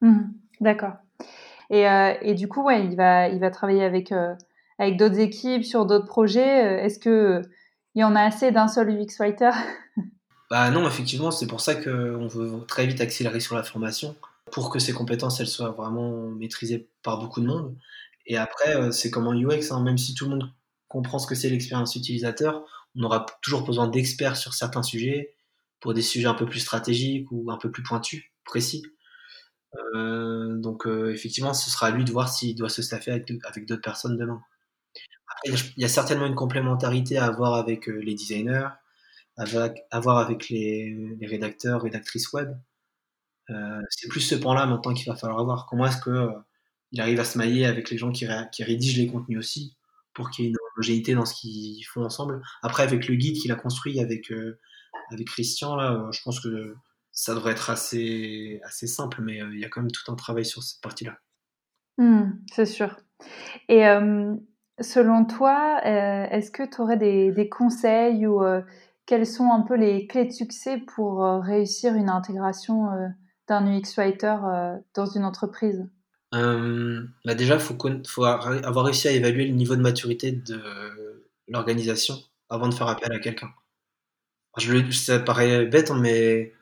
[0.00, 0.94] Mmh, d'accord.
[1.68, 1.84] Et,
[2.22, 4.12] et, du coup, ouais, il, va, il va travailler avec
[4.80, 7.42] avec d'autres équipes sur d'autres projets euh, Est-ce que
[7.94, 9.50] il y en a assez d'un seul UX writer?
[10.50, 14.16] Bah non, effectivement, c'est pour ça qu'on veut très vite accélérer sur la formation
[14.50, 17.76] pour que ces compétences elles soient vraiment maîtrisées par beaucoup de monde.
[18.26, 20.52] Et après, euh, c'est comme en UX, hein, même si tout le monde
[20.88, 22.64] comprend ce que c'est l'expérience utilisateur,
[22.96, 25.34] on aura toujours besoin d'experts sur certains sujets,
[25.80, 28.82] pour des sujets un peu plus stratégiques ou un peu plus pointus, précis.
[29.94, 33.82] Euh, donc effectivement, ce sera à lui de voir s'il doit se staffer avec d'autres
[33.82, 34.42] personnes demain
[35.44, 38.68] il y a certainement une complémentarité à avoir avec euh, les designers,
[39.40, 42.50] avec, à voir avec les, rédacteurs, rédactrices web.
[43.48, 45.66] Euh, c'est plus ce point-là maintenant qu'il va falloir voir.
[45.66, 46.32] Comment est-ce que euh,
[46.92, 49.76] il arrive à se mailler avec les gens qui, rédigent les contenus aussi,
[50.12, 52.42] pour qu'il y ait une homogénéité dans ce qu'ils font ensemble.
[52.62, 54.32] Après, avec le guide qu'il a construit avec,
[55.10, 56.74] avec Christian, là, je pense que
[57.12, 60.44] ça devrait être assez, assez simple, mais il y a quand même tout un travail
[60.44, 61.18] sur cette partie-là.
[61.98, 62.96] Mmh, c'est sûr.
[63.68, 63.84] Et
[64.80, 68.62] Selon toi, euh, est-ce que tu aurais des, conseils ou euh,
[69.10, 72.86] quelles sont un peu les clés de succès pour euh, réussir une intégration
[73.48, 74.36] d'un UX writer
[74.94, 75.84] dans une entreprise?
[76.30, 77.60] Bah Déjà, il
[78.06, 80.62] faut, avoir réussi à évaluer le niveau de maturité de
[81.48, 82.14] l'organisation
[82.50, 83.50] avant de faire appel à quelqu'un.
[84.92, 86.52] Ça paraît bête, hein, mais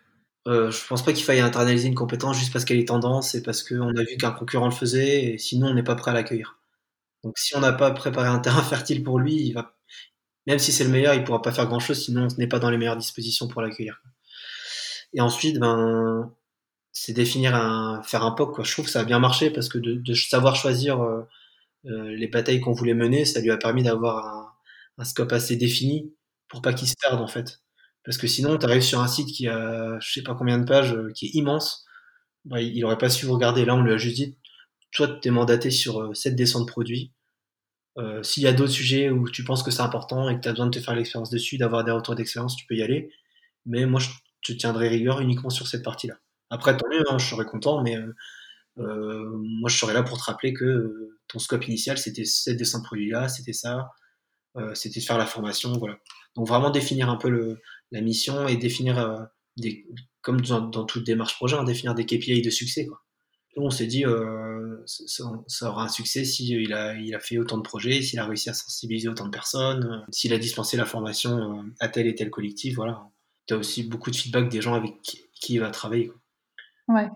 [0.46, 3.62] je pense pas qu'il faille internaliser une compétence juste parce qu'elle est tendance et parce
[3.62, 6.58] qu'on a vu qu'un concurrent le faisait et sinon on n'est pas prêt à l'accueillir.
[7.24, 9.77] Donc si on n'a pas préparé un terrain fertile pour lui, il va,
[10.46, 12.58] même si c'est le meilleur, il pourra pas faire grand chose, sinon on n'est pas
[12.58, 14.02] dans les meilleures dispositions pour l'accueillir.
[15.12, 16.32] Et ensuite, ben,
[16.92, 18.54] c'est définir un, faire un POC.
[18.54, 18.64] Quoi.
[18.64, 21.22] Je trouve que ça a bien marché parce que de, savoir choisir euh,
[21.86, 24.54] euh, les batailles qu'on voulait mener, ça lui a permis d'avoir
[24.98, 26.12] un, scope assez défini
[26.48, 27.60] pour pas qu'il se perde en fait.
[28.04, 30.64] Parce que sinon, tu arrives sur un site qui a je sais pas combien de
[30.64, 31.84] pages, euh, qui est immense,
[32.44, 33.64] ben, il, il aurait pas su regarder.
[33.64, 34.36] Là, on lui a juste dit,
[34.92, 37.12] toi, tu es mandaté sur euh, cette descente de produits.
[37.98, 40.48] Euh, s'il y a d'autres sujets où tu penses que c'est important et que tu
[40.48, 43.10] as besoin de te faire l'expérience dessus, d'avoir des retours d'expérience, tu peux y aller.
[43.66, 44.10] Mais moi, je
[44.42, 46.14] te tiendrai rigueur uniquement sur cette partie-là.
[46.50, 47.96] Après, tant mieux, hein, je serais content, mais
[48.78, 52.82] euh, moi, je serais là pour te rappeler que ton scope initial, c'était cette descente
[52.82, 53.90] de produits-là, c'était ça,
[54.74, 55.98] c'était de faire la formation, voilà.
[56.36, 57.58] Donc, vraiment définir un peu
[57.92, 59.86] la mission et définir, des,
[60.22, 63.02] comme dans, dans, toute démarche projet, hein, définir des KPI de succès, quoi
[63.64, 67.62] on s'est dit, euh, ça, aura un succès s'il a, il a fait autant de
[67.62, 71.58] projets, s'il a réussi à sensibiliser autant de personnes, euh, s'il a dispensé la formation
[71.58, 73.08] euh, à tel et tel collectif, voilà.
[73.46, 76.12] tu as aussi beaucoup de feedback des gens avec qui, il va travailler.
[76.88, 77.08] Ouais.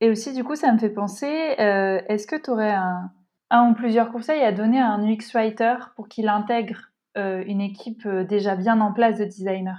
[0.00, 3.10] Et aussi, du coup, ça me fait penser, est-ce que tu aurais un,
[3.50, 8.06] un ou plusieurs conseils à donner à un UX writer pour qu'il intègre une équipe
[8.28, 9.72] déjà bien en place de designers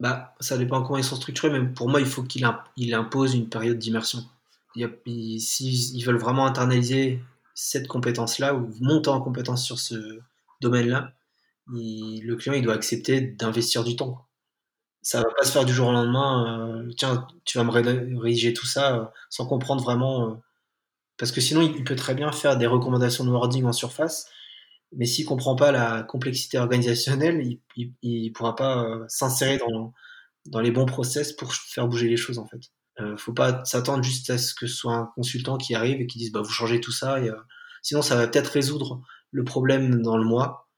[0.00, 3.34] bah, ça dépend comment ils sont structurés, mais pour moi, il faut qu'il il impose
[3.34, 4.20] une période d'immersion.
[4.74, 7.20] S'ils veulent vraiment internaliser
[7.54, 10.20] cette compétence-là ou monter en compétence sur ce
[10.60, 11.12] domaine-là,
[11.72, 14.26] le client il doit accepter d'investir du temps.
[15.02, 16.82] Ça va pas se faire du jour au lendemain.
[16.84, 20.30] Euh, tiens, tu vas me rédiger tout ça euh, sans comprendre vraiment.
[20.30, 20.34] Euh,
[21.16, 24.28] parce que sinon, il peut très bien faire des recommandations de wording en surface,
[24.92, 29.60] mais s'il comprend pas la complexité organisationnelle, il, il, pourra pas s'insérer
[30.46, 32.60] dans les bons process pour faire bouger les choses en fait.
[33.00, 36.06] Euh, faut pas s'attendre juste à ce que ce soit un consultant qui arrive et
[36.06, 37.36] qui dise bah vous changez tout ça et, euh,
[37.82, 40.68] sinon ça va peut-être résoudre le problème dans le mois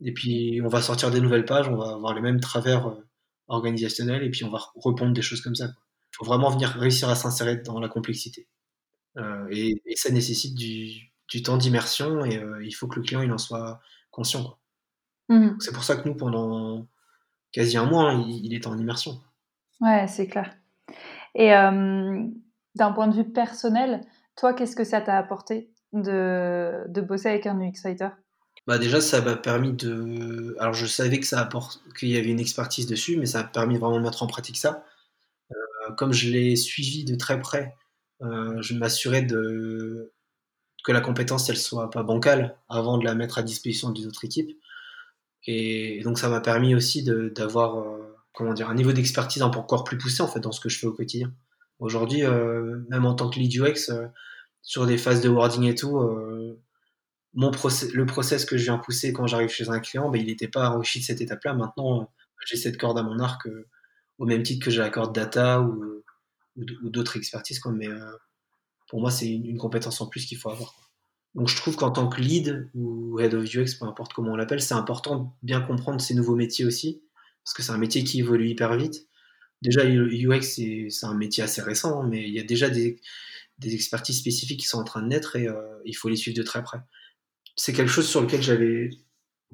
[0.00, 3.06] et puis on va sortir des nouvelles pages, on va avoir les mêmes travers euh,
[3.48, 5.66] organisationnels et puis on va répondre des choses comme ça.
[5.66, 8.48] Il faut vraiment venir réussir à s'insérer dans la complexité
[9.50, 13.38] et, ça nécessite du, du temps d'immersion et il faut que le client il en
[13.38, 13.80] soit
[14.10, 14.58] conscient.
[15.28, 15.56] Mmh.
[15.58, 16.86] C'est pour ça que nous pendant
[17.50, 19.20] quasi un mois il, il est en immersion.
[19.80, 20.54] Ouais, c'est clair.
[21.34, 22.24] Et euh,
[22.74, 24.02] d'un point de vue personnel,
[24.36, 28.08] toi, qu'est-ce que ça t'a apporté de, bosser avec un UX Writer
[28.68, 30.54] bah déjà, ça m'a permis de.
[30.60, 33.44] Alors, je savais que ça apporte, qu'il y avait une expertise dessus, mais ça a
[33.44, 34.84] permis vraiment de mettre en pratique ça.
[35.50, 37.74] Euh, comme je l'ai suivi de très près,
[38.22, 43.42] euh, je m'assurais que la compétence elle soit pas bancale avant de la mettre à
[43.42, 44.52] disposition des autres équipes.
[45.46, 47.84] Et, donc, ça m'a permis aussi d'avoir
[48.32, 50.86] comment dire, un niveau d'expertise encore plus poussé en fait dans ce que je fais
[50.86, 51.32] au quotidien.
[51.78, 54.06] Aujourd'hui, euh, même en tant que lead UX, euh,
[54.62, 56.60] sur des phases de wording et tout, euh,
[57.34, 60.70] le process que je viens pousser quand j'arrive chez un client, ben, il n'était pas
[60.70, 61.54] enrichi de cette étape-là.
[61.54, 62.10] Maintenant,
[62.46, 63.48] j'ai cette corde à mon arc
[64.18, 66.04] au même titre que j'ai la corde data ou,
[66.56, 67.58] ou d'autres expertises.
[67.58, 67.72] Quoi.
[67.72, 67.88] Mais
[68.88, 70.74] pour moi, c'est une, compétence en plus qu'il faut avoir.
[71.34, 74.36] Donc je trouve qu'en tant que lead ou head of UX, peu importe comment on
[74.36, 77.01] l'appelle, c'est important de bien comprendre ces nouveaux métiers aussi
[77.44, 79.06] parce que c'est un métier qui évolue hyper vite.
[79.62, 83.00] Déjà, UX, c'est un métier assez récent, mais il y a déjà des,
[83.62, 86.42] expertises spécifiques qui sont en train de naître et euh, il faut les suivre de
[86.42, 86.78] très près.
[87.54, 88.90] C'est quelque chose sur lequel j'avais,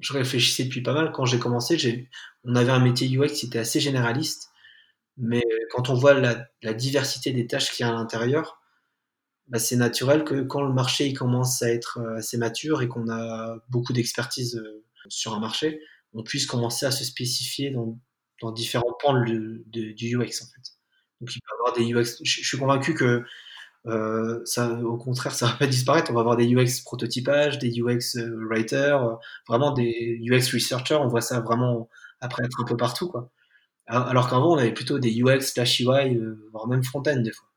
[0.00, 1.12] je réfléchissais depuis pas mal.
[1.12, 2.08] Quand j'ai commencé,
[2.44, 4.48] on avait un métier UX qui était assez généraliste,
[5.18, 8.62] mais quand on voit la, diversité des tâches qu'il y a à l'intérieur,
[9.48, 12.88] bah, c'est naturel que quand le marché il commence à être euh, assez mature et
[12.88, 15.80] qu'on a beaucoup d'expertise euh, sur un marché,
[16.14, 20.78] on puisse commencer à se spécifier dans, différents pans de, du UX en fait.
[21.20, 22.22] Donc il peut avoir des UX.
[22.22, 23.24] Je, suis convaincu que
[23.86, 26.10] euh, ça, au contraire, ça va pas disparaître.
[26.10, 29.14] On va avoir des UX prototypage, des UX euh, writers, euh,
[29.48, 30.96] vraiment des UX researchers.
[31.00, 31.88] On voit ça vraiment
[32.20, 33.30] après être un peu partout quoi.
[33.86, 36.18] Alors qu'avant on avait plutôt des UX slash UI,
[36.52, 37.48] voire même front-end des fois.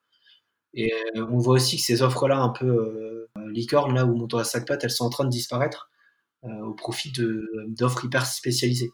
[0.73, 4.65] Et on voit aussi que ces offres-là un peu licorne, là où montant à sac
[4.65, 5.90] pattes, elles sont en train de disparaître.
[6.43, 7.13] Euh, au profit
[7.67, 8.89] d'offres hyper spécialisées.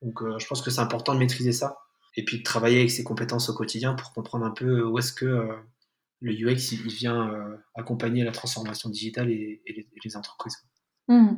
[0.00, 1.76] Donc euh, je pense que c'est important de maîtriser ça
[2.16, 5.12] et puis de travailler avec ses compétences au quotidien pour comprendre un peu où est-ce
[5.12, 5.56] que euh,
[6.20, 7.32] le UX il, vient
[7.74, 9.60] accompagner la transformation digitale et,
[10.04, 10.56] les, entreprises.
[11.08, 11.30] Mmh.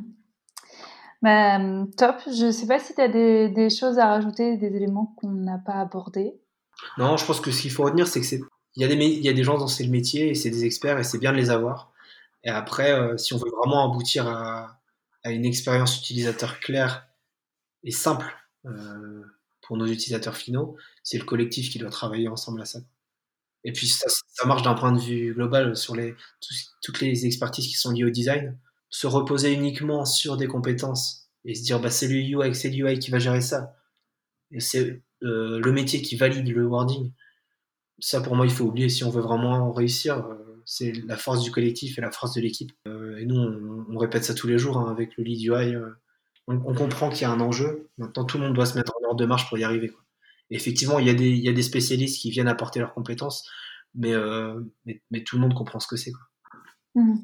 [1.23, 1.59] Bah,
[1.97, 2.17] top.
[2.27, 5.57] Je ne sais pas si tu as des, choses à rajouter, des éléments qu'on n'a
[5.57, 6.39] pas abordés.
[6.99, 8.41] Non, je pense que ce qu'il faut retenir, c'est que c'est
[8.75, 10.65] il y, a des, il y a des gens dans ce métier et c'est des
[10.65, 11.91] experts et c'est bien de les avoir.
[12.43, 14.80] Et après, si on veut vraiment aboutir à,
[15.23, 17.07] à une expérience utilisateur claire
[17.83, 18.25] et simple
[18.65, 19.23] euh,
[19.61, 22.79] pour nos utilisateurs finaux, c'est le collectif qui doit travailler ensemble à ça.
[23.63, 26.15] Et puis ça, ça marche d'un point de vue global sur les,
[26.81, 28.57] toutes les expertises qui sont liées au design.
[28.89, 32.99] Se reposer uniquement sur des compétences et se dire bah, c'est le UI, c'est l'UI
[32.99, 33.77] qui va gérer ça.
[34.57, 37.11] C'est euh, le métier qui valide le wording.
[37.99, 40.17] Ça pour moi il faut oublier si on veut vraiment réussir.
[40.17, 42.71] Euh, c'est la force du collectif et la force de l'équipe.
[42.87, 43.37] Euh, et nous,
[43.89, 45.75] on, répète ça tous les jours hein, avec le lead UI.
[45.75, 45.89] Euh,
[46.47, 47.89] on, comprend qu'il y a un enjeu.
[47.97, 49.91] Maintenant, tout le monde doit se mettre en ordre de marche pour y arriver.
[50.49, 53.49] effectivement, il y, a des, y, a des, spécialistes qui viennent apporter leurs compétences,
[53.95, 56.11] mais, euh, mais, tout le monde comprend ce que c'est.
[56.95, 57.15] Mmh.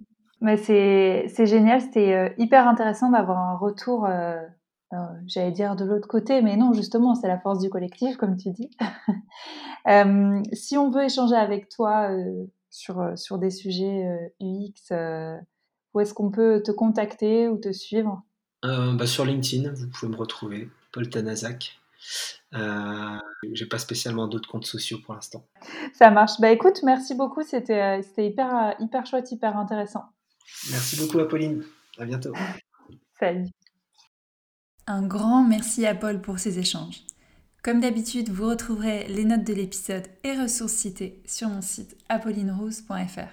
[0.57, 4.07] c'est génial, c'était hyper intéressant d'avoir un retour,
[5.25, 8.51] j'allais dire de l'autre côté, mais non, justement, c'est la force du collectif, comme tu
[8.51, 8.69] dis.
[10.53, 12.09] si on veut échanger avec toi
[12.77, 15.37] sur, euh, sur des sujets UX euh, euh,
[15.93, 18.23] Où est-ce qu'on peut te contacter ou te suivre?
[18.63, 21.79] Bah, Sur LinkedIn, vous pouvez me retrouver, Paul Tanazak.
[22.53, 23.17] Euh,
[23.53, 25.45] j'ai pas spécialement d'autres comptes sociaux pour l'instant.
[25.93, 26.39] Ça marche.
[26.39, 27.43] Bah écoute, merci beaucoup.
[27.43, 30.05] C'était hyper, hyper chouette, hyper intéressant.
[30.71, 31.63] Merci beaucoup, Apolline.
[31.97, 32.33] À bientôt.
[33.19, 33.49] Salut.
[34.85, 37.03] Un grand merci à Paul pour ces échanges.
[37.63, 43.29] Comme d'habitude, vous retrouverez les notes de l'épisode et ressources citées sur mon site apollinerose.fr.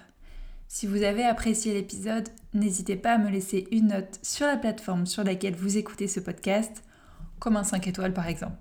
[0.66, 5.06] Si vous avez apprécié l'épisode, n'hésitez pas à me laisser une note sur la plateforme
[5.06, 6.82] sur laquelle vous écoutez ce podcast,
[7.38, 8.56] comme un 5 étoiles par exemple.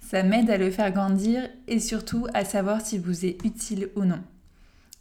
[0.00, 4.04] Ça m'aide à le faire grandir et surtout à savoir s'il vous est utile ou
[4.04, 4.22] non.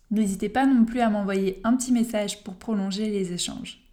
[0.09, 3.86] N'hésitez pas non plus à m'envoyer un petit message pour prolonger les échanges.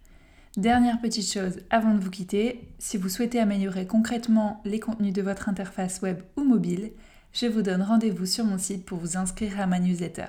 [0.57, 5.21] Dernière petite chose avant de vous quitter, si vous souhaitez améliorer concrètement les contenus de
[5.21, 6.91] votre interface web ou mobile,
[7.33, 10.27] je vous donne rendez-vous sur mon site pour vous inscrire à ma newsletter.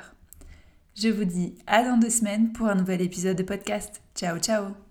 [0.96, 4.00] Je vous dis à dans deux semaines pour un nouvel épisode de podcast.
[4.16, 4.85] Ciao ciao